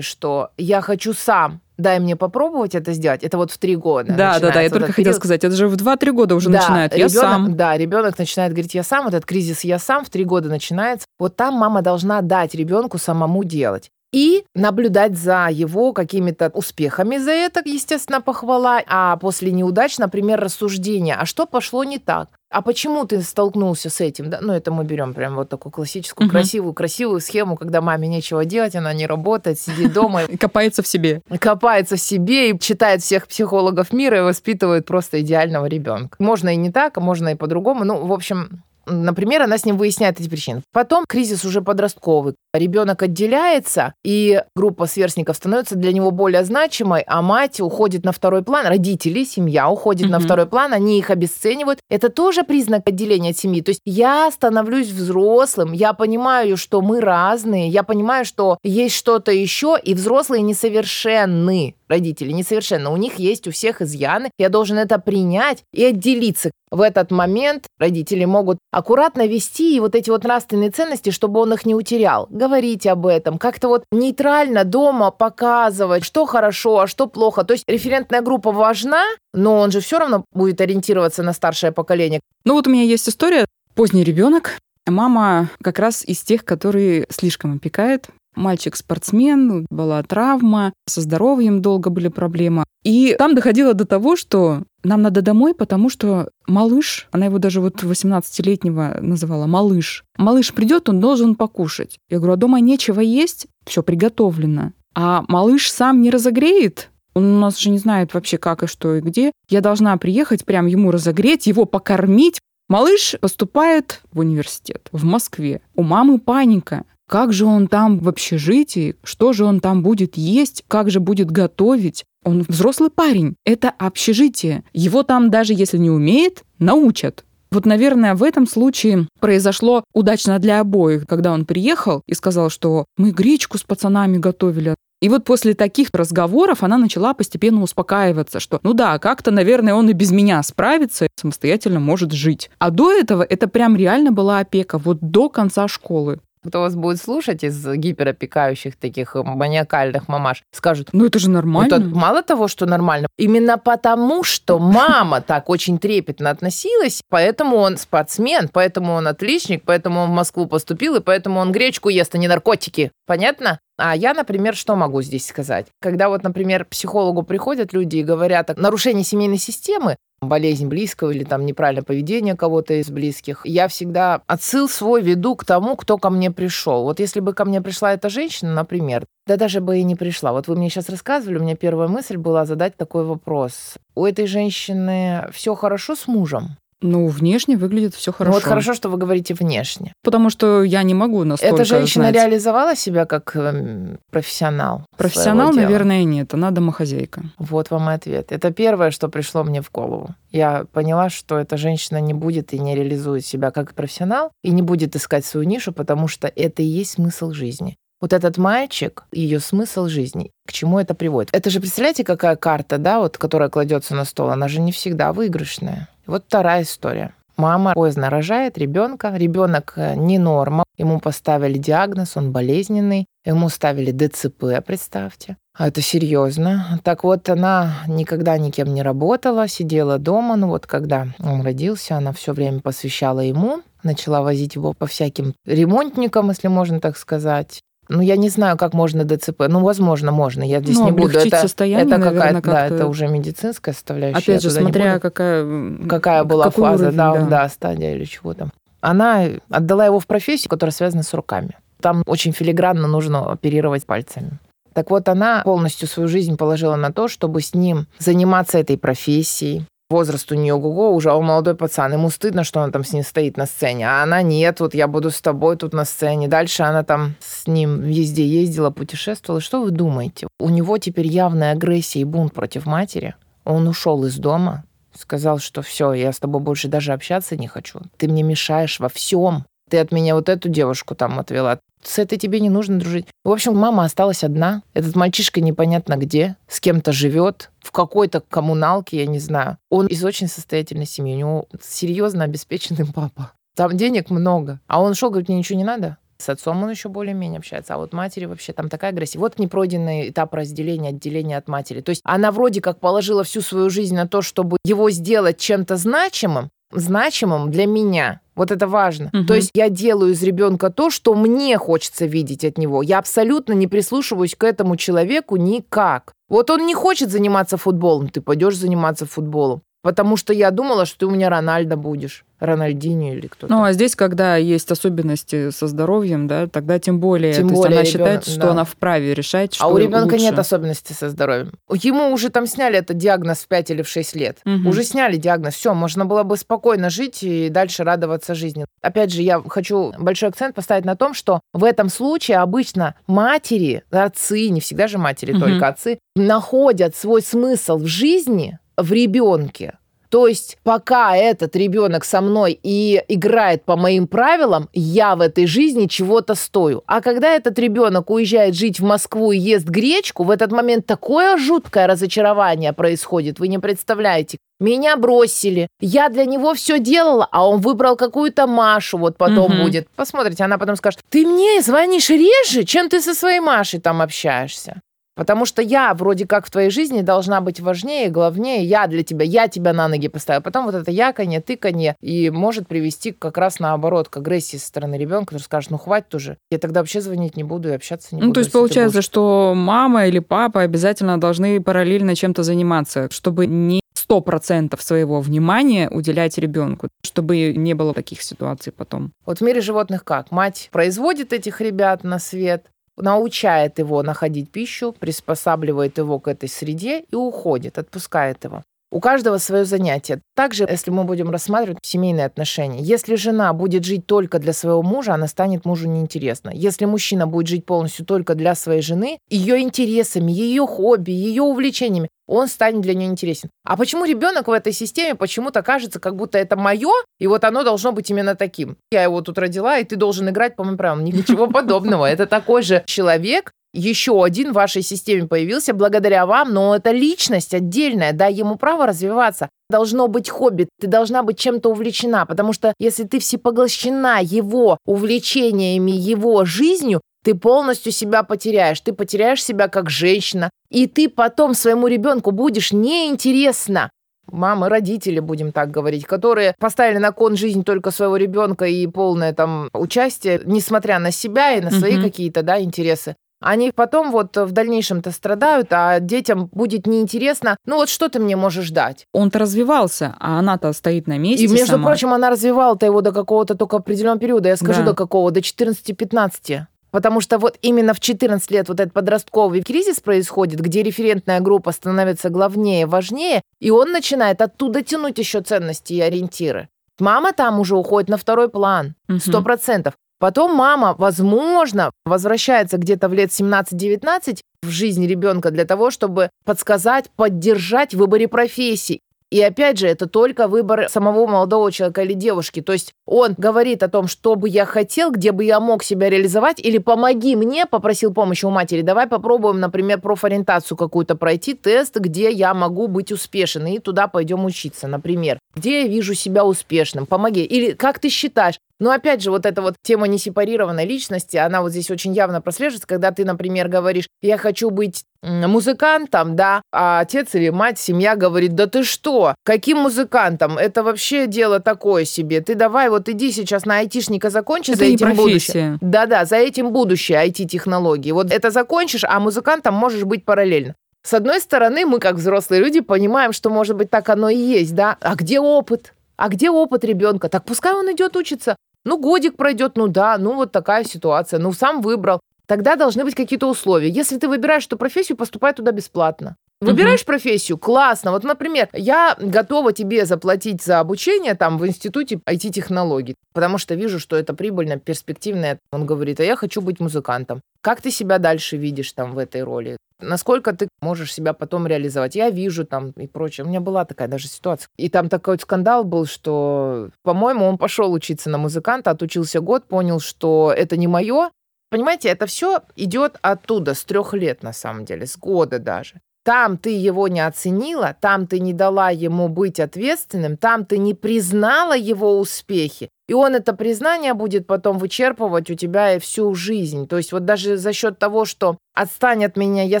что 0.00 0.48
я 0.56 0.80
хочу 0.80 1.12
сам, 1.12 1.60
дай 1.80 1.98
мне 1.98 2.16
попробовать 2.16 2.74
это 2.74 2.92
сделать, 2.92 3.22
это 3.24 3.36
вот 3.36 3.50
в 3.50 3.58
три 3.58 3.74
года. 3.76 4.12
Да, 4.14 4.38
да, 4.38 4.52
да, 4.52 4.60
я 4.60 4.68
только 4.70 4.84
этот 4.84 4.94
хотела 4.96 5.04
период. 5.12 5.16
сказать, 5.16 5.44
это 5.44 5.56
же 5.56 5.66
в 5.68 5.74
2-3 5.76 6.12
года 6.12 6.34
уже 6.34 6.48
Да, 6.50 6.60
начинает. 6.60 6.92
Я 6.92 7.06
ребенок- 7.06 7.12
сам. 7.20 7.56
Да, 7.56 7.76
ребенок 7.76 8.18
начинает 8.18 8.52
говорить, 8.52 8.74
я 8.74 8.82
сам, 8.82 9.04
вот 9.04 9.14
этот 9.14 9.26
кризис 9.26 9.64
я 9.64 9.78
сам 9.78 10.04
в 10.04 10.10
три 10.10 10.24
года 10.24 10.48
начинается. 10.48 11.06
Вот 11.18 11.36
там 11.36 11.54
мама 11.54 11.82
должна 11.82 12.20
дать 12.22 12.54
ребенку 12.54 12.98
самому 12.98 13.44
делать. 13.44 13.90
И 14.12 14.44
наблюдать 14.56 15.16
за 15.16 15.48
его 15.50 15.92
какими-то 15.92 16.50
успехами 16.54 17.18
за 17.18 17.30
это, 17.30 17.62
естественно, 17.64 18.20
похвала. 18.20 18.82
А 18.88 19.16
после 19.16 19.52
неудач, 19.52 19.98
например, 19.98 20.40
рассуждение. 20.40 21.14
А 21.14 21.26
что 21.26 21.46
пошло 21.46 21.84
не 21.84 21.98
так? 21.98 22.28
А 22.52 22.62
почему 22.62 23.04
ты 23.04 23.22
столкнулся 23.22 23.88
с 23.90 24.00
этим? 24.00 24.28
Да? 24.28 24.40
Ну, 24.40 24.52
это 24.52 24.72
мы 24.72 24.82
берем 24.82 25.14
прям 25.14 25.36
вот 25.36 25.48
такую 25.48 25.70
классическую, 25.72 26.26
Мгм. 26.26 26.32
красивую, 26.32 26.72
красивую 26.74 27.20
схему, 27.20 27.56
когда 27.56 27.80
маме 27.80 28.08
нечего 28.08 28.44
делать, 28.44 28.74
она 28.74 28.92
не 28.92 29.06
работает, 29.06 29.60
сидит 29.60 29.92
дома 29.92 30.24
И 30.24 30.36
Копается 30.50 30.82
в 30.82 30.88
себе. 30.88 31.22
копается 31.38 31.94
в 31.94 32.00
себе 32.00 32.50
и 32.50 32.58
читает 32.58 33.02
всех 33.02 33.28
психологов 33.28 33.92
мира 33.92 34.18
и 34.18 34.22
воспитывает 34.22 34.84
просто 34.86 35.20
идеального 35.20 35.66
ребенка. 35.66 36.16
Можно 36.18 36.48
и 36.52 36.56
не 36.56 36.72
так, 36.72 36.98
а 36.98 37.00
можно 37.00 37.28
и 37.28 37.34
по-другому. 37.36 37.84
Ну, 37.84 38.04
в 38.04 38.12
общем, 38.12 38.64
Например, 38.86 39.42
она 39.42 39.58
с 39.58 39.64
ним 39.64 39.76
выясняет 39.76 40.20
эти 40.20 40.28
причины. 40.28 40.62
Потом 40.72 41.04
кризис 41.08 41.44
уже 41.44 41.62
подростковый. 41.62 42.34
Ребенок 42.52 43.02
отделяется, 43.02 43.94
и 44.04 44.42
группа 44.56 44.86
сверстников 44.86 45.36
становится 45.36 45.76
для 45.76 45.92
него 45.92 46.10
более 46.10 46.44
значимой, 46.44 47.04
а 47.06 47.22
мать 47.22 47.60
уходит 47.60 48.04
на 48.04 48.12
второй 48.12 48.42
план. 48.42 48.66
Родители, 48.66 49.24
семья 49.24 49.68
уходит 49.70 50.08
на 50.10 50.18
Мгм. 50.18 50.24
второй 50.26 50.46
план, 50.46 50.72
они 50.72 50.98
их 50.98 51.10
обесценивают. 51.10 51.78
Это 51.88 52.08
тоже 52.08 52.42
признак 52.42 52.88
отделения 52.88 53.30
от 53.30 53.38
семьи. 53.38 53.60
То 53.62 53.70
есть 53.70 53.80
я 53.84 54.30
становлюсь 54.32 54.88
взрослым, 54.88 55.72
я 55.72 55.92
понимаю, 55.92 56.56
что 56.56 56.80
мы 56.80 57.00
разные, 57.00 57.68
я 57.68 57.82
понимаю, 57.82 58.24
что 58.24 58.58
есть 58.62 58.96
что-то 58.96 59.30
еще, 59.32 59.78
и 59.82 59.94
взрослые 59.94 60.42
несовершенны. 60.42 61.74
Родители 61.90 62.30
несовершенны. 62.30 62.88
У 62.88 62.96
них 62.96 63.16
есть 63.16 63.48
у 63.48 63.50
всех 63.50 63.82
изъяны. 63.82 64.30
Я 64.38 64.48
должен 64.48 64.78
это 64.78 65.00
принять 65.00 65.64
и 65.74 65.84
отделиться. 65.84 66.52
В 66.70 66.82
этот 66.82 67.10
момент 67.10 67.66
родители 67.80 68.24
могут 68.24 68.58
аккуратно 68.70 69.26
вести 69.26 69.74
и 69.74 69.80
вот 69.80 69.96
эти 69.96 70.08
вот 70.08 70.22
нравственные 70.22 70.70
ценности, 70.70 71.10
чтобы 71.10 71.40
он 71.40 71.52
их 71.52 71.66
не 71.66 71.74
утерял. 71.74 72.28
Говорить 72.30 72.86
об 72.86 73.08
этом, 73.08 73.38
как-то 73.38 73.66
вот 73.66 73.82
нейтрально 73.90 74.62
дома 74.62 75.10
показывать, 75.10 76.04
что 76.04 76.26
хорошо, 76.26 76.78
а 76.78 76.86
что 76.86 77.08
плохо. 77.08 77.42
То 77.42 77.54
есть 77.54 77.64
референтная 77.66 78.20
группа 78.20 78.52
важна, 78.52 79.02
но 79.34 79.56
он 79.56 79.72
же 79.72 79.80
все 79.80 79.98
равно 79.98 80.24
будет 80.32 80.60
ориентироваться 80.60 81.24
на 81.24 81.32
старшее 81.32 81.72
поколение. 81.72 82.20
Ну 82.44 82.54
вот 82.54 82.68
у 82.68 82.70
меня 82.70 82.84
есть 82.84 83.08
история. 83.08 83.46
Поздний 83.74 84.04
ребенок. 84.04 84.58
Мама 84.86 85.48
как 85.60 85.80
раз 85.80 86.04
из 86.04 86.22
тех, 86.22 86.44
которые 86.44 87.06
слишком 87.10 87.56
опекает. 87.56 88.10
Мальчик 88.36 88.76
спортсмен, 88.76 89.66
была 89.70 90.02
травма, 90.02 90.72
со 90.86 91.00
здоровьем 91.00 91.62
долго 91.62 91.90
были 91.90 92.08
проблемы. 92.08 92.64
И 92.84 93.14
там 93.18 93.34
доходило 93.34 93.74
до 93.74 93.84
того, 93.84 94.16
что 94.16 94.62
нам 94.84 95.02
надо 95.02 95.20
домой, 95.20 95.54
потому 95.54 95.90
что 95.90 96.30
малыш, 96.46 97.08
она 97.10 97.26
его 97.26 97.38
даже 97.38 97.60
вот 97.60 97.82
18-летнего 97.82 98.98
называла 99.00 99.46
малыш. 99.46 100.04
Малыш 100.16 100.54
придет, 100.54 100.88
он 100.88 101.00
должен 101.00 101.34
покушать. 101.34 101.98
Я 102.08 102.18
говорю, 102.18 102.34
а 102.34 102.36
дома 102.36 102.60
нечего 102.60 103.00
есть, 103.00 103.46
все 103.66 103.82
приготовлено. 103.82 104.72
А 104.94 105.24
малыш 105.28 105.70
сам 105.70 106.00
не 106.00 106.10
разогреет, 106.10 106.90
он 107.14 107.24
у 107.24 107.40
нас 107.40 107.58
же 107.58 107.70
не 107.70 107.78
знает 107.78 108.14
вообще 108.14 108.38
как 108.38 108.62
и 108.62 108.66
что 108.66 108.96
и 108.96 109.00
где. 109.00 109.32
Я 109.48 109.60
должна 109.60 109.96
приехать, 109.96 110.44
прям 110.44 110.66
ему 110.66 110.90
разогреть, 110.90 111.46
его 111.46 111.64
покормить. 111.64 112.38
Малыш 112.68 113.16
поступает 113.20 114.00
в 114.12 114.20
университет 114.20 114.88
в 114.92 115.04
Москве. 115.04 115.60
У 115.74 115.82
мамы 115.82 116.20
паника. 116.20 116.84
Как 117.10 117.32
же 117.32 117.44
он 117.44 117.66
там 117.66 117.98
в 117.98 118.08
общежитии? 118.08 118.94
Что 119.02 119.32
же 119.32 119.44
он 119.44 119.58
там 119.58 119.82
будет 119.82 120.16
есть? 120.16 120.62
Как 120.68 120.90
же 120.90 121.00
будет 121.00 121.28
готовить? 121.28 122.04
Он 122.24 122.44
взрослый 122.46 122.88
парень. 122.88 123.34
Это 123.44 123.68
общежитие. 123.68 124.62
Его 124.72 125.02
там 125.02 125.28
даже 125.28 125.52
если 125.52 125.76
не 125.76 125.90
умеет, 125.90 126.44
научат. 126.60 127.24
Вот, 127.50 127.66
наверное, 127.66 128.14
в 128.14 128.22
этом 128.22 128.46
случае 128.46 129.08
произошло 129.18 129.82
удачно 129.92 130.38
для 130.38 130.60
обоих, 130.60 131.04
когда 131.08 131.32
он 131.32 131.46
приехал 131.46 132.02
и 132.06 132.14
сказал, 132.14 132.48
что 132.48 132.84
мы 132.96 133.10
гречку 133.10 133.58
с 133.58 133.64
пацанами 133.64 134.18
готовили. 134.18 134.76
И 135.02 135.08
вот 135.08 135.24
после 135.24 135.54
таких 135.54 135.88
разговоров 135.92 136.62
она 136.62 136.78
начала 136.78 137.12
постепенно 137.12 137.62
успокаиваться, 137.62 138.38
что 138.38 138.60
ну 138.62 138.72
да, 138.72 139.00
как-то, 139.00 139.32
наверное, 139.32 139.74
он 139.74 139.90
и 139.90 139.94
без 139.94 140.12
меня 140.12 140.40
справится, 140.44 141.08
самостоятельно 141.16 141.80
может 141.80 142.12
жить. 142.12 142.50
А 142.60 142.70
до 142.70 142.92
этого 142.92 143.24
это 143.24 143.48
прям 143.48 143.74
реально 143.74 144.12
была 144.12 144.38
опека, 144.38 144.78
вот 144.78 145.00
до 145.00 145.28
конца 145.28 145.66
школы. 145.66 146.20
Кто 146.46 146.60
вас 146.60 146.74
будет 146.74 147.00
слушать 147.00 147.44
из 147.44 147.66
гиперопекающих 147.66 148.76
таких 148.76 149.14
э, 149.14 149.22
маниакальных 149.22 150.08
мамаш, 150.08 150.42
скажут, 150.52 150.88
Ну 150.92 151.04
это 151.04 151.18
же 151.18 151.28
нормально. 151.28 151.74
Это 151.74 151.84
мало 151.84 152.22
того, 152.22 152.48
что 152.48 152.64
нормально, 152.64 153.08
именно 153.18 153.58
потому, 153.58 154.22
что 154.22 154.58
мама 154.58 155.20
так 155.20 155.50
очень 155.50 155.78
трепетно 155.78 156.30
относилась, 156.30 157.02
поэтому 157.10 157.56
он 157.56 157.76
спортсмен, 157.76 158.48
поэтому 158.48 158.94
он 158.94 159.06
отличник, 159.06 159.64
поэтому 159.66 160.00
он 160.00 160.10
в 160.10 160.14
Москву 160.14 160.46
поступил, 160.46 160.96
и 160.96 161.00
поэтому 161.00 161.40
он 161.40 161.52
гречку 161.52 161.90
ест, 161.90 162.14
а 162.14 162.18
не 162.18 162.26
наркотики. 162.26 162.90
Понятно? 163.06 163.58
А 163.76 163.96
я, 163.96 164.14
например, 164.14 164.54
что 164.54 164.76
могу 164.76 165.02
здесь 165.02 165.26
сказать? 165.26 165.66
Когда 165.80 166.08
вот, 166.08 166.22
например, 166.22 166.64
к 166.64 166.68
психологу 166.68 167.22
приходят 167.22 167.72
люди 167.72 167.96
и 167.96 168.04
говорят 168.04 168.50
о 168.50 168.54
нарушении 168.54 169.02
семейной 169.02 169.38
системы, 169.38 169.96
болезнь 170.20 170.66
близкого 170.66 171.10
или 171.10 171.24
там 171.24 171.46
неправильное 171.46 171.82
поведение 171.82 172.36
кого-то 172.36 172.74
из 172.74 172.90
близких, 172.90 173.42
я 173.44 173.68
всегда 173.68 174.22
отсыл 174.26 174.68
свой 174.68 175.02
веду 175.02 175.34
к 175.34 175.44
тому, 175.44 175.76
кто 175.76 175.98
ко 175.98 176.10
мне 176.10 176.30
пришел. 176.30 176.84
Вот 176.84 177.00
если 177.00 177.20
бы 177.20 177.32
ко 177.32 177.44
мне 177.44 177.62
пришла 177.62 177.94
эта 177.94 178.08
женщина, 178.10 178.52
например, 178.52 179.06
да 179.26 179.36
даже 179.36 179.60
бы 179.60 179.78
и 179.78 179.82
не 179.82 179.96
пришла. 179.96 180.32
Вот 180.32 180.48
вы 180.48 180.56
мне 180.56 180.68
сейчас 180.68 180.88
рассказывали, 180.88 181.38
у 181.38 181.42
меня 181.42 181.56
первая 181.56 181.88
мысль 181.88 182.16
была 182.16 182.44
задать 182.44 182.76
такой 182.76 183.04
вопрос. 183.04 183.74
У 183.94 184.04
этой 184.04 184.26
женщины 184.26 185.28
все 185.32 185.54
хорошо 185.54 185.94
с 185.94 186.06
мужем? 186.06 186.56
Ну, 186.82 187.08
внешне 187.08 187.56
выглядит 187.56 187.94
все 187.94 188.10
Ну 188.10 188.16
хорошо. 188.16 188.34
вот 188.34 188.42
хорошо, 188.42 188.74
что 188.74 188.88
вы 188.88 188.96
говорите 188.96 189.34
внешне. 189.34 189.92
Потому 190.02 190.30
что 190.30 190.62
я 190.62 190.82
не 190.82 190.94
могу 190.94 191.24
настолько 191.24 191.56
Эта 191.56 191.64
женщина 191.64 192.04
знать. 192.04 192.14
реализовала 192.14 192.74
себя 192.74 193.04
как 193.04 193.36
эм, 193.36 193.98
профессионал? 194.10 194.86
Профессионал, 194.96 195.52
наверное, 195.52 196.04
нет. 196.04 196.32
Она 196.32 196.50
домохозяйка. 196.50 197.22
Вот 197.38 197.70
вам 197.70 197.90
и 197.90 197.92
ответ. 197.92 198.32
Это 198.32 198.50
первое, 198.50 198.90
что 198.90 199.08
пришло 199.08 199.44
мне 199.44 199.60
в 199.60 199.70
голову. 199.70 200.14
Я 200.30 200.64
поняла, 200.72 201.10
что 201.10 201.38
эта 201.38 201.56
женщина 201.56 202.00
не 202.00 202.14
будет 202.14 202.54
и 202.54 202.58
не 202.58 202.74
реализует 202.74 203.26
себя 203.26 203.50
как 203.50 203.74
профессионал, 203.74 204.30
и 204.42 204.50
не 204.50 204.62
будет 204.62 204.96
искать 204.96 205.24
свою 205.24 205.46
нишу, 205.46 205.72
потому 205.72 206.08
что 206.08 206.28
это 206.34 206.62
и 206.62 206.66
есть 206.66 206.92
смысл 206.92 207.32
жизни. 207.32 207.76
Вот 208.00 208.14
этот 208.14 208.38
мальчик, 208.38 209.04
ее 209.12 209.40
смысл 209.40 209.86
жизни, 209.86 210.30
к 210.46 210.52
чему 210.52 210.78
это 210.78 210.94
приводит? 210.94 211.34
Это 211.34 211.50
же, 211.50 211.60
представляете, 211.60 212.02
какая 212.02 212.34
карта, 212.34 212.78
да, 212.78 212.98
вот, 212.98 213.18
которая 213.18 213.50
кладется 213.50 213.94
на 213.94 214.06
стол, 214.06 214.30
она 214.30 214.48
же 214.48 214.60
не 214.60 214.72
всегда 214.72 215.12
выигрышная. 215.12 215.88
Вот 216.10 216.24
вторая 216.26 216.62
история. 216.62 217.14
Мама 217.36 217.72
поздно 217.72 218.10
рожает 218.10 218.58
ребенка, 218.58 219.14
ребенок 219.16 219.74
э, 219.76 219.94
не 219.94 220.18
норма, 220.18 220.64
ему 220.76 220.98
поставили 220.98 221.56
диагноз, 221.56 222.16
он 222.16 222.32
болезненный, 222.32 223.06
ему 223.24 223.48
ставили 223.48 223.92
ДЦП, 223.92 224.64
представьте. 224.66 225.36
А 225.56 225.68
это 225.68 225.80
серьезно. 225.82 226.80
Так 226.82 227.04
вот, 227.04 227.28
она 227.28 227.84
никогда 227.86 228.36
никем 228.38 228.74
не 228.74 228.82
работала, 228.82 229.46
сидела 229.46 229.98
дома. 229.98 230.34
Ну 230.34 230.48
вот, 230.48 230.66
когда 230.66 231.06
он 231.20 231.42
родился, 231.42 231.96
она 231.96 232.12
все 232.12 232.32
время 232.32 232.60
посвящала 232.60 233.20
ему, 233.20 233.62
начала 233.84 234.22
возить 234.22 234.56
его 234.56 234.72
по 234.72 234.86
всяким 234.86 235.34
ремонтникам, 235.46 236.30
если 236.30 236.48
можно 236.48 236.80
так 236.80 236.96
сказать. 236.96 237.60
Ну, 237.90 238.00
я 238.00 238.16
не 238.16 238.28
знаю, 238.28 238.56
как 238.56 238.72
можно 238.72 239.04
ДЦП. 239.04 239.42
Ну, 239.48 239.60
возможно, 239.60 240.12
можно. 240.12 240.44
Я 240.44 240.60
здесь 240.60 240.78
Ну, 240.78 240.86
не 240.86 240.92
буду. 240.92 241.18
Это, 241.18 241.38
состояние, 241.38 241.86
это 241.86 242.00
какая-то, 242.00 242.40
да, 242.40 242.66
это 242.66 242.86
уже 242.86 243.08
медицинская 243.08 243.74
составляющая. 243.74 244.18
Опять 244.18 244.42
же, 244.42 244.50
смотря 244.50 245.00
какая... 245.00 245.76
какая 245.88 246.24
была 246.24 246.50
фаза, 246.50 246.84
уровень, 246.84 246.96
да, 246.96 247.26
да, 247.26 247.48
стадия 247.48 247.94
или 247.96 248.04
чего 248.04 248.34
там. 248.34 248.52
Она 248.80 249.26
отдала 249.50 249.86
его 249.86 249.98
в 249.98 250.06
профессию, 250.06 250.48
которая 250.48 250.72
связана 250.72 251.02
с 251.02 251.12
руками. 251.12 251.56
Там 251.80 252.02
очень 252.06 252.32
филигранно 252.32 252.86
нужно 252.86 253.30
оперировать 253.30 253.84
пальцами. 253.84 254.38
Так 254.72 254.90
вот, 254.90 255.08
она 255.08 255.42
полностью 255.44 255.88
свою 255.88 256.08
жизнь 256.08 256.36
положила 256.36 256.76
на 256.76 256.92
то, 256.92 257.08
чтобы 257.08 257.40
с 257.40 257.54
ним 257.54 257.86
заниматься 257.98 258.58
этой 258.58 258.78
профессией. 258.78 259.66
Возраст 259.90 260.30
у 260.30 260.36
нее 260.36 260.54
ого, 260.54 260.94
уже 260.94 261.10
он 261.10 261.24
молодой 261.24 261.56
пацан. 261.56 261.92
Ему 261.92 262.10
стыдно, 262.10 262.44
что 262.44 262.60
он 262.60 262.70
там 262.70 262.84
с 262.84 262.92
ним 262.92 263.02
стоит 263.02 263.36
на 263.36 263.46
сцене. 263.46 263.88
А 263.88 264.04
она 264.04 264.22
нет, 264.22 264.60
вот 264.60 264.72
я 264.72 264.86
буду 264.86 265.10
с 265.10 265.20
тобой 265.20 265.56
тут 265.56 265.72
на 265.72 265.84
сцене. 265.84 266.28
Дальше 266.28 266.62
она 266.62 266.84
там 266.84 267.16
с 267.18 267.48
ним 267.48 267.80
везде 267.80 268.24
ездила, 268.24 268.70
путешествовала. 268.70 269.40
Что 269.40 269.60
вы 269.60 269.72
думаете? 269.72 270.28
У 270.38 270.48
него 270.48 270.78
теперь 270.78 271.08
явная 271.08 271.52
агрессия 271.52 272.00
и 272.00 272.04
бунт 272.04 272.32
против 272.32 272.66
матери. 272.66 273.16
Он 273.44 273.66
ушел 273.66 274.04
из 274.04 274.16
дома, 274.16 274.62
сказал, 274.96 275.38
что 275.40 275.60
все, 275.60 275.92
я 275.92 276.12
с 276.12 276.20
тобой 276.20 276.40
больше 276.40 276.68
даже 276.68 276.92
общаться 276.92 277.36
не 277.36 277.48
хочу. 277.48 277.80
Ты 277.96 278.06
мне 278.06 278.22
мешаешь 278.22 278.78
во 278.78 278.88
всем. 278.88 279.44
Ты 279.70 279.78
от 279.78 279.92
меня 279.92 280.16
вот 280.16 280.28
эту 280.28 280.48
девушку 280.48 280.94
там 280.94 281.18
отвела. 281.20 281.60
С 281.82 281.98
этой 281.98 282.18
тебе 282.18 282.40
не 282.40 282.50
нужно 282.50 282.78
дружить. 282.78 283.06
В 283.24 283.30
общем, 283.30 283.56
мама 283.56 283.84
осталась 283.84 284.24
одна. 284.24 284.62
Этот 284.74 284.96
мальчишка 284.96 285.40
непонятно 285.40 285.96
где, 285.96 286.36
с 286.48 286.60
кем-то 286.60 286.92
живет, 286.92 287.50
в 287.60 287.72
какой-то 287.72 288.20
коммуналке, 288.20 288.98
я 288.98 289.06
не 289.06 289.18
знаю. 289.18 289.56
Он 289.70 289.86
из 289.86 290.04
очень 290.04 290.28
состоятельной 290.28 290.86
семьи. 290.86 291.14
У 291.14 291.18
него 291.18 291.48
серьезно 291.62 292.24
обеспеченный 292.24 292.84
папа. 292.94 293.32
Там 293.56 293.76
денег 293.76 294.10
много. 294.10 294.60
А 294.66 294.82
он 294.82 294.94
шел, 294.94 295.10
говорит, 295.10 295.28
мне 295.28 295.38
ничего 295.38 295.58
не 295.58 295.64
надо. 295.64 295.96
С 296.18 296.28
отцом 296.28 296.62
он 296.62 296.70
еще 296.70 296.90
более-менее 296.90 297.38
общается, 297.38 297.74
а 297.74 297.78
вот 297.78 297.94
матери 297.94 298.26
вообще 298.26 298.52
там 298.52 298.68
такая 298.68 298.90
агрессия. 298.90 299.18
Вот 299.18 299.38
непройденный 299.38 300.10
этап 300.10 300.34
разделения, 300.34 300.90
отделения 300.90 301.38
от 301.38 301.48
матери. 301.48 301.80
То 301.80 301.90
есть 301.90 302.02
она 302.04 302.30
вроде 302.30 302.60
как 302.60 302.78
положила 302.78 303.24
всю 303.24 303.40
свою 303.40 303.70
жизнь 303.70 303.94
на 303.96 304.06
то, 304.06 304.20
чтобы 304.20 304.58
его 304.62 304.90
сделать 304.90 305.38
чем-то 305.38 305.76
значимым, 305.76 306.50
значимым 306.72 307.50
для 307.50 307.66
меня. 307.66 308.20
Вот 308.34 308.50
это 308.50 308.66
важно. 308.66 309.10
Угу. 309.12 309.24
То 309.26 309.34
есть 309.34 309.50
я 309.54 309.68
делаю 309.68 310.12
из 310.12 310.22
ребенка 310.22 310.70
то, 310.70 310.90
что 310.90 311.14
мне 311.14 311.58
хочется 311.58 312.06
видеть 312.06 312.44
от 312.44 312.58
него. 312.58 312.82
Я 312.82 312.98
абсолютно 312.98 313.52
не 313.52 313.66
прислушиваюсь 313.66 314.34
к 314.34 314.44
этому 314.44 314.76
человеку 314.76 315.36
никак. 315.36 316.12
Вот 316.28 316.48
он 316.48 316.66
не 316.66 316.74
хочет 316.74 317.10
заниматься 317.10 317.56
футболом, 317.56 318.08
ты 318.08 318.20
пойдешь 318.20 318.56
заниматься 318.56 319.04
футболом. 319.04 319.62
Потому 319.82 320.16
что 320.16 320.32
я 320.32 320.50
думала, 320.50 320.84
что 320.84 321.00
ты 321.00 321.06
у 321.06 321.10
меня 321.10 321.30
Рональдо 321.30 321.76
будешь. 321.76 322.24
Рональдини 322.40 323.12
или 323.14 323.26
кто-то. 323.26 323.52
Ну, 323.52 323.62
а 323.62 323.72
здесь, 323.72 323.94
когда 323.94 324.36
есть 324.36 324.70
особенности 324.70 325.50
со 325.50 325.66
здоровьем, 325.66 326.26
да, 326.26 326.46
тогда 326.46 326.78
тем 326.78 326.98
более. 326.98 327.34
Тем 327.34 327.48
То 327.48 327.54
более 327.54 327.80
она 327.80 327.82
ребенок, 327.82 327.92
считает, 327.92 328.24
что 328.24 328.40
да. 328.40 328.50
она 328.52 328.64
вправе 328.64 329.14
решать, 329.14 329.54
что 329.54 329.64
А 329.64 329.68
у 329.68 329.76
ребенка 329.76 330.14
лучше. 330.14 330.24
нет 330.24 330.38
особенностей 330.38 330.94
со 330.94 331.10
здоровьем. 331.10 331.52
Ему 331.70 332.10
уже 332.12 332.30
там 332.30 332.46
сняли 332.46 332.78
этот 332.78 332.96
диагноз 332.96 333.40
в 333.40 333.48
5 333.48 333.70
или 333.70 333.82
в 333.82 333.88
6 333.88 334.16
лет. 334.16 334.38
Угу. 334.46 334.70
Уже 334.70 334.84
сняли 334.84 335.16
диагноз. 335.16 335.54
Все, 335.54 335.74
можно 335.74 336.06
было 336.06 336.22
бы 336.22 336.36
спокойно 336.36 336.88
жить 336.88 337.22
и 337.22 337.50
дальше 337.50 337.84
радоваться 337.84 338.34
жизни. 338.34 338.64
Опять 338.80 339.12
же, 339.12 339.20
я 339.20 339.42
хочу 339.46 339.92
большой 339.98 340.30
акцент 340.30 340.54
поставить 340.54 340.86
на 340.86 340.96
том, 340.96 341.12
что 341.12 341.40
в 341.52 341.64
этом 341.64 341.90
случае 341.90 342.38
обычно 342.38 342.94
матери, 343.06 343.82
отцы, 343.90 344.48
не 344.48 344.60
всегда 344.60 344.88
же 344.88 344.96
матери, 344.96 345.32
угу. 345.32 345.40
только 345.40 345.68
отцы, 345.68 345.98
находят 346.16 346.96
свой 346.96 347.20
смысл 347.20 347.76
в 347.76 347.86
жизни 347.86 348.58
в 348.82 348.92
ребенке. 348.92 349.74
То 350.10 350.26
есть 350.26 350.58
пока 350.64 351.16
этот 351.16 351.54
ребенок 351.54 352.04
со 352.04 352.20
мной 352.20 352.58
и 352.62 353.02
играет 353.06 353.64
по 353.64 353.76
моим 353.76 354.08
правилам, 354.08 354.68
я 354.72 355.14
в 355.14 355.20
этой 355.20 355.46
жизни 355.46 355.86
чего-то 355.86 356.34
стою. 356.34 356.82
А 356.86 357.00
когда 357.00 357.28
этот 357.28 357.58
ребенок 357.60 358.10
уезжает 358.10 358.56
жить 358.56 358.80
в 358.80 358.84
Москву 358.84 359.30
и 359.30 359.38
ест 359.38 359.66
гречку, 359.66 360.24
в 360.24 360.30
этот 360.30 360.50
момент 360.50 360.84
такое 360.84 361.36
жуткое 361.36 361.86
разочарование 361.86 362.72
происходит, 362.72 363.38
вы 363.38 363.46
не 363.46 363.58
представляете. 363.58 364.38
Меня 364.58 364.96
бросили. 364.96 365.68
Я 365.80 366.08
для 366.08 366.24
него 366.26 366.54
все 366.54 366.80
делала, 366.80 367.26
а 367.30 367.48
он 367.48 367.60
выбрал 367.60 367.96
какую-то 367.96 368.46
Машу, 368.48 368.98
вот 368.98 369.16
потом 369.16 369.52
угу. 369.52 369.62
будет. 369.62 369.88
Посмотрите, 369.94 370.42
она 370.42 370.58
потом 370.58 370.76
скажет, 370.76 371.00
ты 371.08 371.24
мне 371.24 371.62
звонишь 371.62 372.10
реже, 372.10 372.64
чем 372.64 372.88
ты 372.88 373.00
со 373.00 373.14
своей 373.14 373.40
Машей 373.40 373.80
там 373.80 374.02
общаешься. 374.02 374.82
Потому 375.20 375.44
что 375.44 375.60
я 375.60 375.92
вроде 375.92 376.26
как 376.26 376.46
в 376.46 376.50
твоей 376.50 376.70
жизни 376.70 377.02
должна 377.02 377.42
быть 377.42 377.60
важнее, 377.60 378.08
главнее. 378.08 378.64
Я 378.64 378.86
для 378.86 379.02
тебя, 379.02 379.22
я 379.22 379.48
тебя 379.48 379.74
на 379.74 379.86
ноги 379.86 380.08
поставила. 380.08 380.40
Потом 380.40 380.64
вот 380.64 380.74
это 380.74 380.90
яконье, 380.90 381.42
тыканье 381.42 381.94
и 382.00 382.30
может 382.30 382.66
привести 382.66 383.12
как 383.12 383.36
раз 383.36 383.60
наоборот 383.60 384.08
к 384.08 384.16
агрессии 384.16 384.56
со 384.56 384.66
стороны 384.66 384.94
ребенка, 384.94 385.26
который 385.32 385.42
скажет, 385.42 385.72
ну 385.72 385.76
хватит 385.76 386.14
уже. 386.14 386.38
Я 386.50 386.56
тогда 386.56 386.80
вообще 386.80 387.02
звонить 387.02 387.36
не 387.36 387.44
буду 387.44 387.68
и 387.68 387.72
общаться 387.72 388.14
не 388.14 388.22
ну, 388.22 388.28
буду. 388.28 388.30
Ну, 388.30 388.32
то 388.32 388.40
есть 388.40 388.50
получается, 388.50 389.02
что 389.02 389.52
мама 389.54 390.06
или 390.06 390.20
папа 390.20 390.62
обязательно 390.62 391.20
должны 391.20 391.60
параллельно 391.60 392.16
чем-то 392.16 392.42
заниматься, 392.42 393.10
чтобы 393.10 393.46
не 393.46 393.80
сто 393.92 394.22
процентов 394.22 394.80
своего 394.80 395.20
внимания 395.20 395.90
уделять 395.90 396.38
ребенку, 396.38 396.88
чтобы 397.04 397.52
не 397.52 397.74
было 397.74 397.92
таких 397.92 398.22
ситуаций 398.22 398.72
потом. 398.72 399.12
Вот 399.26 399.40
в 399.40 399.42
мире 399.42 399.60
животных 399.60 400.02
как? 400.02 400.30
Мать 400.30 400.70
производит 400.72 401.34
этих 401.34 401.60
ребят 401.60 402.04
на 402.04 402.18
свет, 402.18 402.64
научает 403.00 403.78
его 403.78 404.02
находить 404.02 404.50
пищу, 404.50 404.92
приспосабливает 404.92 405.98
его 405.98 406.18
к 406.18 406.28
этой 406.28 406.48
среде 406.48 407.04
и 407.10 407.16
уходит, 407.16 407.78
отпускает 407.78 408.44
его. 408.44 408.62
У 408.92 408.98
каждого 408.98 409.38
свое 409.38 409.64
занятие. 409.64 410.20
Также, 410.34 410.66
если 410.68 410.90
мы 410.90 411.04
будем 411.04 411.30
рассматривать 411.30 411.78
семейные 411.82 412.26
отношения, 412.26 412.80
если 412.80 413.14
жена 413.14 413.52
будет 413.52 413.84
жить 413.84 414.04
только 414.06 414.40
для 414.40 414.52
своего 414.52 414.82
мужа, 414.82 415.14
она 415.14 415.28
станет 415.28 415.64
мужу 415.64 415.86
неинтересна. 415.86 416.50
Если 416.52 416.86
мужчина 416.86 417.28
будет 417.28 417.46
жить 417.46 417.64
полностью 417.64 418.04
только 418.04 418.34
для 418.34 418.56
своей 418.56 418.82
жены, 418.82 419.18
ее 419.28 419.60
интересами, 419.60 420.32
ее 420.32 420.66
хобби, 420.66 421.12
ее 421.12 421.42
увлечениями, 421.42 422.08
он 422.26 422.48
станет 422.48 422.80
для 422.80 422.94
нее 422.94 423.08
интересен. 423.08 423.50
А 423.64 423.76
почему 423.76 424.04
ребенок 424.04 424.48
в 424.48 424.52
этой 424.52 424.72
системе 424.72 425.14
почему-то 425.14 425.62
кажется, 425.62 426.00
как 426.00 426.16
будто 426.16 426.38
это 426.38 426.56
мое, 426.56 426.92
и 427.18 427.26
вот 427.26 427.44
оно 427.44 427.62
должно 427.62 427.92
быть 427.92 428.10
именно 428.10 428.34
таким? 428.34 428.76
Я 428.90 429.04
его 429.04 429.20
тут 429.20 429.38
родила, 429.38 429.78
и 429.78 429.84
ты 429.84 429.96
должен 429.96 430.28
играть 430.30 430.56
по 430.56 430.64
моим 430.64 430.76
правилам. 430.76 431.04
Ничего 431.04 431.46
подобного. 431.48 432.06
Это 432.06 432.26
такой 432.26 432.62
же 432.62 432.82
человек, 432.86 433.52
еще 433.72 434.22
один 434.24 434.50
в 434.50 434.54
вашей 434.54 434.82
системе 434.82 435.26
появился 435.26 435.74
благодаря 435.74 436.26
вам, 436.26 436.52
но 436.52 436.76
это 436.76 436.90
личность 436.90 437.54
отдельная, 437.54 438.12
дай 438.12 438.32
ему 438.32 438.56
право 438.56 438.86
развиваться. 438.86 439.48
Должно 439.68 440.08
быть 440.08 440.28
хобби, 440.28 440.68
ты 440.80 440.88
должна 440.88 441.22
быть 441.22 441.38
чем-то 441.38 441.70
увлечена, 441.70 442.26
потому 442.26 442.52
что 442.52 442.74
если 442.78 443.04
ты 443.04 443.20
всепоглощена 443.20 444.18
его 444.22 444.78
увлечениями, 444.84 445.92
его 445.92 446.44
жизнью, 446.44 447.00
ты 447.22 447.34
полностью 447.34 447.92
себя 447.92 448.22
потеряешь, 448.22 448.80
ты 448.80 448.92
потеряешь 448.92 449.44
себя 449.44 449.68
как 449.68 449.90
женщина, 449.90 450.50
и 450.70 450.86
ты 450.86 451.08
потом 451.08 451.54
своему 451.54 451.86
ребенку 451.86 452.30
будешь 452.30 452.72
неинтересна. 452.72 453.90
Мамы, 454.26 454.68
родители, 454.68 455.18
будем 455.20 455.52
так 455.52 455.70
говорить, 455.70 456.06
которые 456.06 456.54
поставили 456.58 456.98
на 456.98 457.12
кон 457.12 457.36
жизнь 457.36 457.64
только 457.64 457.90
своего 457.90 458.16
ребенка 458.16 458.64
и 458.64 458.86
полное 458.86 459.32
там 459.32 459.68
участие, 459.72 460.40
несмотря 460.44 460.98
на 460.98 461.10
себя 461.10 461.52
и 461.52 461.60
на 461.60 461.70
свои 461.70 461.96
угу. 461.96 462.04
какие-то 462.04 462.42
да, 462.42 462.60
интересы 462.60 463.16
они 463.40 463.72
потом 463.72 464.10
вот 464.10 464.36
в 464.36 464.52
дальнейшем-то 464.52 465.10
страдают, 465.10 465.68
а 465.72 465.98
детям 466.00 466.46
будет 466.52 466.86
неинтересно, 466.86 467.56
ну 467.64 467.76
вот 467.76 467.88
что 467.88 468.08
ты 468.08 468.18
мне 468.20 468.36
можешь 468.36 468.70
дать? 468.70 469.06
Он-то 469.12 469.38
развивался, 469.38 470.14
а 470.20 470.38
она-то 470.38 470.72
стоит 470.72 471.06
на 471.06 471.18
месте 471.18 471.44
И, 471.44 471.48
между 471.48 471.72
сама. 471.72 471.88
прочим, 471.88 472.12
она 472.12 472.30
развивала-то 472.30 472.86
его 472.86 473.00
до 473.00 473.12
какого-то 473.12 473.54
только 473.54 473.78
определенного 473.78 474.20
периода, 474.20 474.48
я 474.48 474.56
скажу, 474.56 474.80
да. 474.80 474.88
до 474.90 474.94
какого, 474.94 475.30
до 475.30 475.40
14-15. 475.40 476.66
Потому 476.90 477.20
что 477.20 477.38
вот 477.38 477.56
именно 477.62 477.94
в 477.94 478.00
14 478.00 478.50
лет 478.50 478.68
вот 478.68 478.80
этот 478.80 478.92
подростковый 478.92 479.62
кризис 479.62 480.00
происходит, 480.00 480.60
где 480.60 480.82
референтная 480.82 481.40
группа 481.40 481.72
становится 481.72 482.30
главнее, 482.30 482.86
важнее, 482.86 483.42
и 483.60 483.70
он 483.70 483.92
начинает 483.92 484.42
оттуда 484.42 484.82
тянуть 484.82 485.18
еще 485.18 485.40
ценности 485.40 485.92
и 485.92 486.00
ориентиры. 486.00 486.68
Мама 486.98 487.32
там 487.32 487.60
уже 487.60 487.76
уходит 487.76 488.10
на 488.10 488.16
второй 488.16 488.48
план, 488.50 488.94
сто 489.20 489.42
процентов. 489.42 489.94
Потом 490.20 490.54
мама, 490.54 490.94
возможно, 490.98 491.92
возвращается 492.04 492.76
где-то 492.76 493.08
в 493.08 493.14
лет 493.14 493.30
17-19 493.30 494.40
в 494.62 494.68
жизнь 494.68 495.06
ребенка 495.06 495.50
для 495.50 495.64
того, 495.64 495.90
чтобы 495.90 496.28
подсказать, 496.44 497.10
поддержать 497.16 497.94
в 497.94 497.98
выборе 497.98 498.28
профессии. 498.28 499.00
И 499.30 499.40
опять 499.40 499.78
же, 499.78 499.86
это 499.86 500.06
только 500.06 500.48
выбор 500.48 500.88
самого 500.88 501.26
молодого 501.26 501.70
человека 501.70 502.02
или 502.02 502.14
девушки. 502.14 502.60
То 502.60 502.72
есть 502.72 502.92
он 503.06 503.34
говорит 503.38 503.82
о 503.82 503.88
том, 503.88 504.08
что 504.08 504.34
бы 504.34 504.48
я 504.48 504.66
хотел, 504.66 505.12
где 505.12 505.30
бы 505.30 505.44
я 505.44 505.60
мог 505.60 505.84
себя 505.84 506.10
реализовать, 506.10 506.58
или 506.58 506.78
помоги 506.78 507.36
мне, 507.36 507.64
попросил 507.64 508.12
помощи 508.12 508.44
у 508.44 508.50
матери, 508.50 508.82
давай 508.82 509.06
попробуем, 509.06 509.60
например, 509.60 510.00
профориентацию 510.00 510.76
какую-то 510.76 511.14
пройти, 511.14 511.54
тест, 511.54 511.96
где 511.96 512.30
я 512.30 512.52
могу 512.54 512.88
быть 512.88 513.12
успешен, 513.12 513.66
и 513.68 513.78
туда 513.78 514.08
пойдем 514.08 514.44
учиться, 514.44 514.88
например. 514.88 515.38
Где 515.54 515.82
я 515.82 515.88
вижу 515.88 516.14
себя 516.14 516.44
успешным, 516.44 517.06
помоги. 517.06 517.44
Или 517.44 517.72
как 517.72 518.00
ты 518.00 518.08
считаешь, 518.08 518.58
но 518.80 518.90
опять 518.90 519.22
же, 519.22 519.30
вот 519.30 519.46
эта 519.46 519.62
вот 519.62 519.74
тема 519.82 520.08
несепарированной 520.08 520.86
личности, 520.86 521.36
она 521.36 521.62
вот 521.62 521.70
здесь 521.70 521.90
очень 521.90 522.12
явно 522.12 522.40
прослеживается, 522.40 522.88
когда 522.88 523.12
ты, 523.12 523.24
например, 523.24 523.68
говоришь, 523.68 524.08
я 524.22 524.38
хочу 524.38 524.70
быть 524.70 525.04
музыкантом, 525.22 526.34
да, 526.34 526.62
а 526.72 527.00
отец 527.00 527.34
или 527.34 527.50
мать, 527.50 527.78
семья 527.78 528.16
говорит, 528.16 528.54
да 528.54 528.66
ты 528.66 528.82
что, 528.82 529.34
каким 529.44 529.78
музыкантом? 529.78 530.56
Это 530.56 530.82
вообще 530.82 531.26
дело 531.26 531.60
такое 531.60 532.06
себе. 532.06 532.40
Ты 532.40 532.54
давай 532.54 532.88
вот 532.88 533.08
иди 533.08 533.30
сейчас 533.30 533.66
на 533.66 533.78
айтишника 533.78 534.30
закончи, 534.30 534.70
это 534.70 534.78
за 534.78 534.84
этим 534.86 535.14
будущее. 535.14 535.78
Да-да, 535.80 536.24
за 536.24 536.36
этим 536.36 536.72
будущее 536.72 537.18
IT-технологии. 537.26 538.12
Вот 538.12 538.32
это 538.32 538.50
закончишь, 538.50 539.04
а 539.04 539.20
музыкантом 539.20 539.74
можешь 539.74 540.04
быть 540.04 540.24
параллельно. 540.24 540.74
С 541.02 541.14
одной 541.14 541.40
стороны, 541.40 541.86
мы, 541.86 541.98
как 541.98 542.16
взрослые 542.16 542.62
люди, 542.62 542.80
понимаем, 542.80 543.32
что, 543.32 543.50
может 543.50 543.76
быть, 543.76 543.90
так 543.90 544.08
оно 544.08 544.28
и 544.28 544.36
есть, 544.36 544.74
да? 544.74 544.96
А 545.00 545.14
где 545.14 545.40
опыт? 545.40 545.94
А 546.16 546.28
где 546.28 546.50
опыт 546.50 546.84
ребенка? 546.84 547.28
Так 547.30 547.44
пускай 547.44 547.72
он 547.72 547.90
идет 547.92 548.16
учиться. 548.16 548.56
Ну, 548.84 548.98
годик 548.98 549.36
пройдет, 549.36 549.76
ну 549.76 549.88
да, 549.88 550.16
ну 550.18 550.34
вот 550.34 550.52
такая 550.52 550.84
ситуация, 550.84 551.38
ну 551.38 551.52
сам 551.52 551.80
выбрал. 551.82 552.20
тогда 552.46 552.74
должны 552.76 553.04
быть 553.04 553.14
какие-то 553.14 553.48
условия. 553.48 553.88
Если 553.88 554.18
ты 554.18 554.26
выбираешь 554.28 554.66
эту 554.66 554.76
профессию, 554.76 555.16
поступай 555.16 555.52
туда 555.54 555.70
бесплатно. 555.70 556.36
Выбираешь 556.62 557.06
профессию, 557.06 557.56
классно. 557.56 558.10
Вот, 558.10 558.22
например, 558.22 558.68
я 558.74 559.16
готова 559.18 559.72
тебе 559.72 560.04
заплатить 560.04 560.62
за 560.62 560.78
обучение 560.78 561.34
там 561.34 561.56
в 561.56 561.66
институте 561.66 562.16
IT-технологий, 562.16 563.14
потому 563.32 563.56
что 563.56 563.74
вижу, 563.74 563.98
что 563.98 564.14
это 564.14 564.34
прибыльно, 564.34 564.78
перспективно. 564.78 565.58
Он 565.72 565.86
говорит, 565.86 566.20
а 566.20 566.24
я 566.24 566.36
хочу 566.36 566.60
быть 566.60 566.78
музыкантом. 566.78 567.40
Как 567.62 567.80
ты 567.80 567.90
себя 567.90 568.18
дальше 568.18 568.58
видишь 568.58 568.92
там 568.92 569.14
в 569.14 569.18
этой 569.18 569.42
роли? 569.42 569.78
Насколько 570.02 570.54
ты 570.54 570.68
можешь 570.82 571.14
себя 571.14 571.32
потом 571.32 571.66
реализовать? 571.66 572.14
Я 572.14 572.28
вижу 572.28 572.66
там 572.66 572.90
и 572.90 573.06
прочее. 573.06 573.46
У 573.46 573.48
меня 573.48 573.60
была 573.60 573.86
такая 573.86 574.08
даже 574.08 574.28
ситуация. 574.28 574.68
И 574.76 574.90
там 574.90 575.08
такой 575.08 575.38
скандал 575.38 575.84
был, 575.84 576.04
что, 576.04 576.90
по-моему, 577.02 577.46
он 577.46 577.56
пошел 577.56 577.90
учиться 577.90 578.28
на 578.28 578.36
музыканта, 578.36 578.90
отучился 578.90 579.40
год, 579.40 579.64
понял, 579.64 579.98
что 579.98 580.52
это 580.54 580.76
не 580.76 580.88
мое, 580.88 581.30
Понимаете, 581.70 582.08
это 582.08 582.26
все 582.26 582.62
идет 582.74 583.18
оттуда, 583.22 583.74
с 583.74 583.84
трех 583.84 584.12
лет, 584.12 584.42
на 584.42 584.52
самом 584.52 584.84
деле, 584.84 585.06
с 585.06 585.16
года 585.16 585.60
даже. 585.60 586.00
Там 586.22 586.58
ты 586.58 586.70
его 586.70 587.08
не 587.08 587.20
оценила, 587.20 587.96
там 587.98 588.26
ты 588.26 588.40
не 588.40 588.52
дала 588.52 588.90
ему 588.90 589.28
быть 589.28 589.58
ответственным, 589.58 590.36
там 590.36 590.66
ты 590.66 590.76
не 590.76 590.92
признала 590.92 591.76
его 591.76 592.18
успехи, 592.18 592.90
и 593.10 593.12
он 593.12 593.34
это 593.34 593.52
признание 593.54 594.14
будет 594.14 594.46
потом 594.46 594.78
вычерпывать 594.78 595.50
у 595.50 595.54
тебя 595.54 595.96
и 595.96 595.98
всю 595.98 596.32
жизнь. 596.36 596.86
То 596.86 596.96
есть 596.96 597.10
вот 597.10 597.24
даже 597.24 597.56
за 597.56 597.72
счет 597.72 597.98
того, 597.98 598.24
что 598.24 598.56
отстань 598.72 599.24
от 599.24 599.36
меня, 599.36 599.64
я 599.64 599.80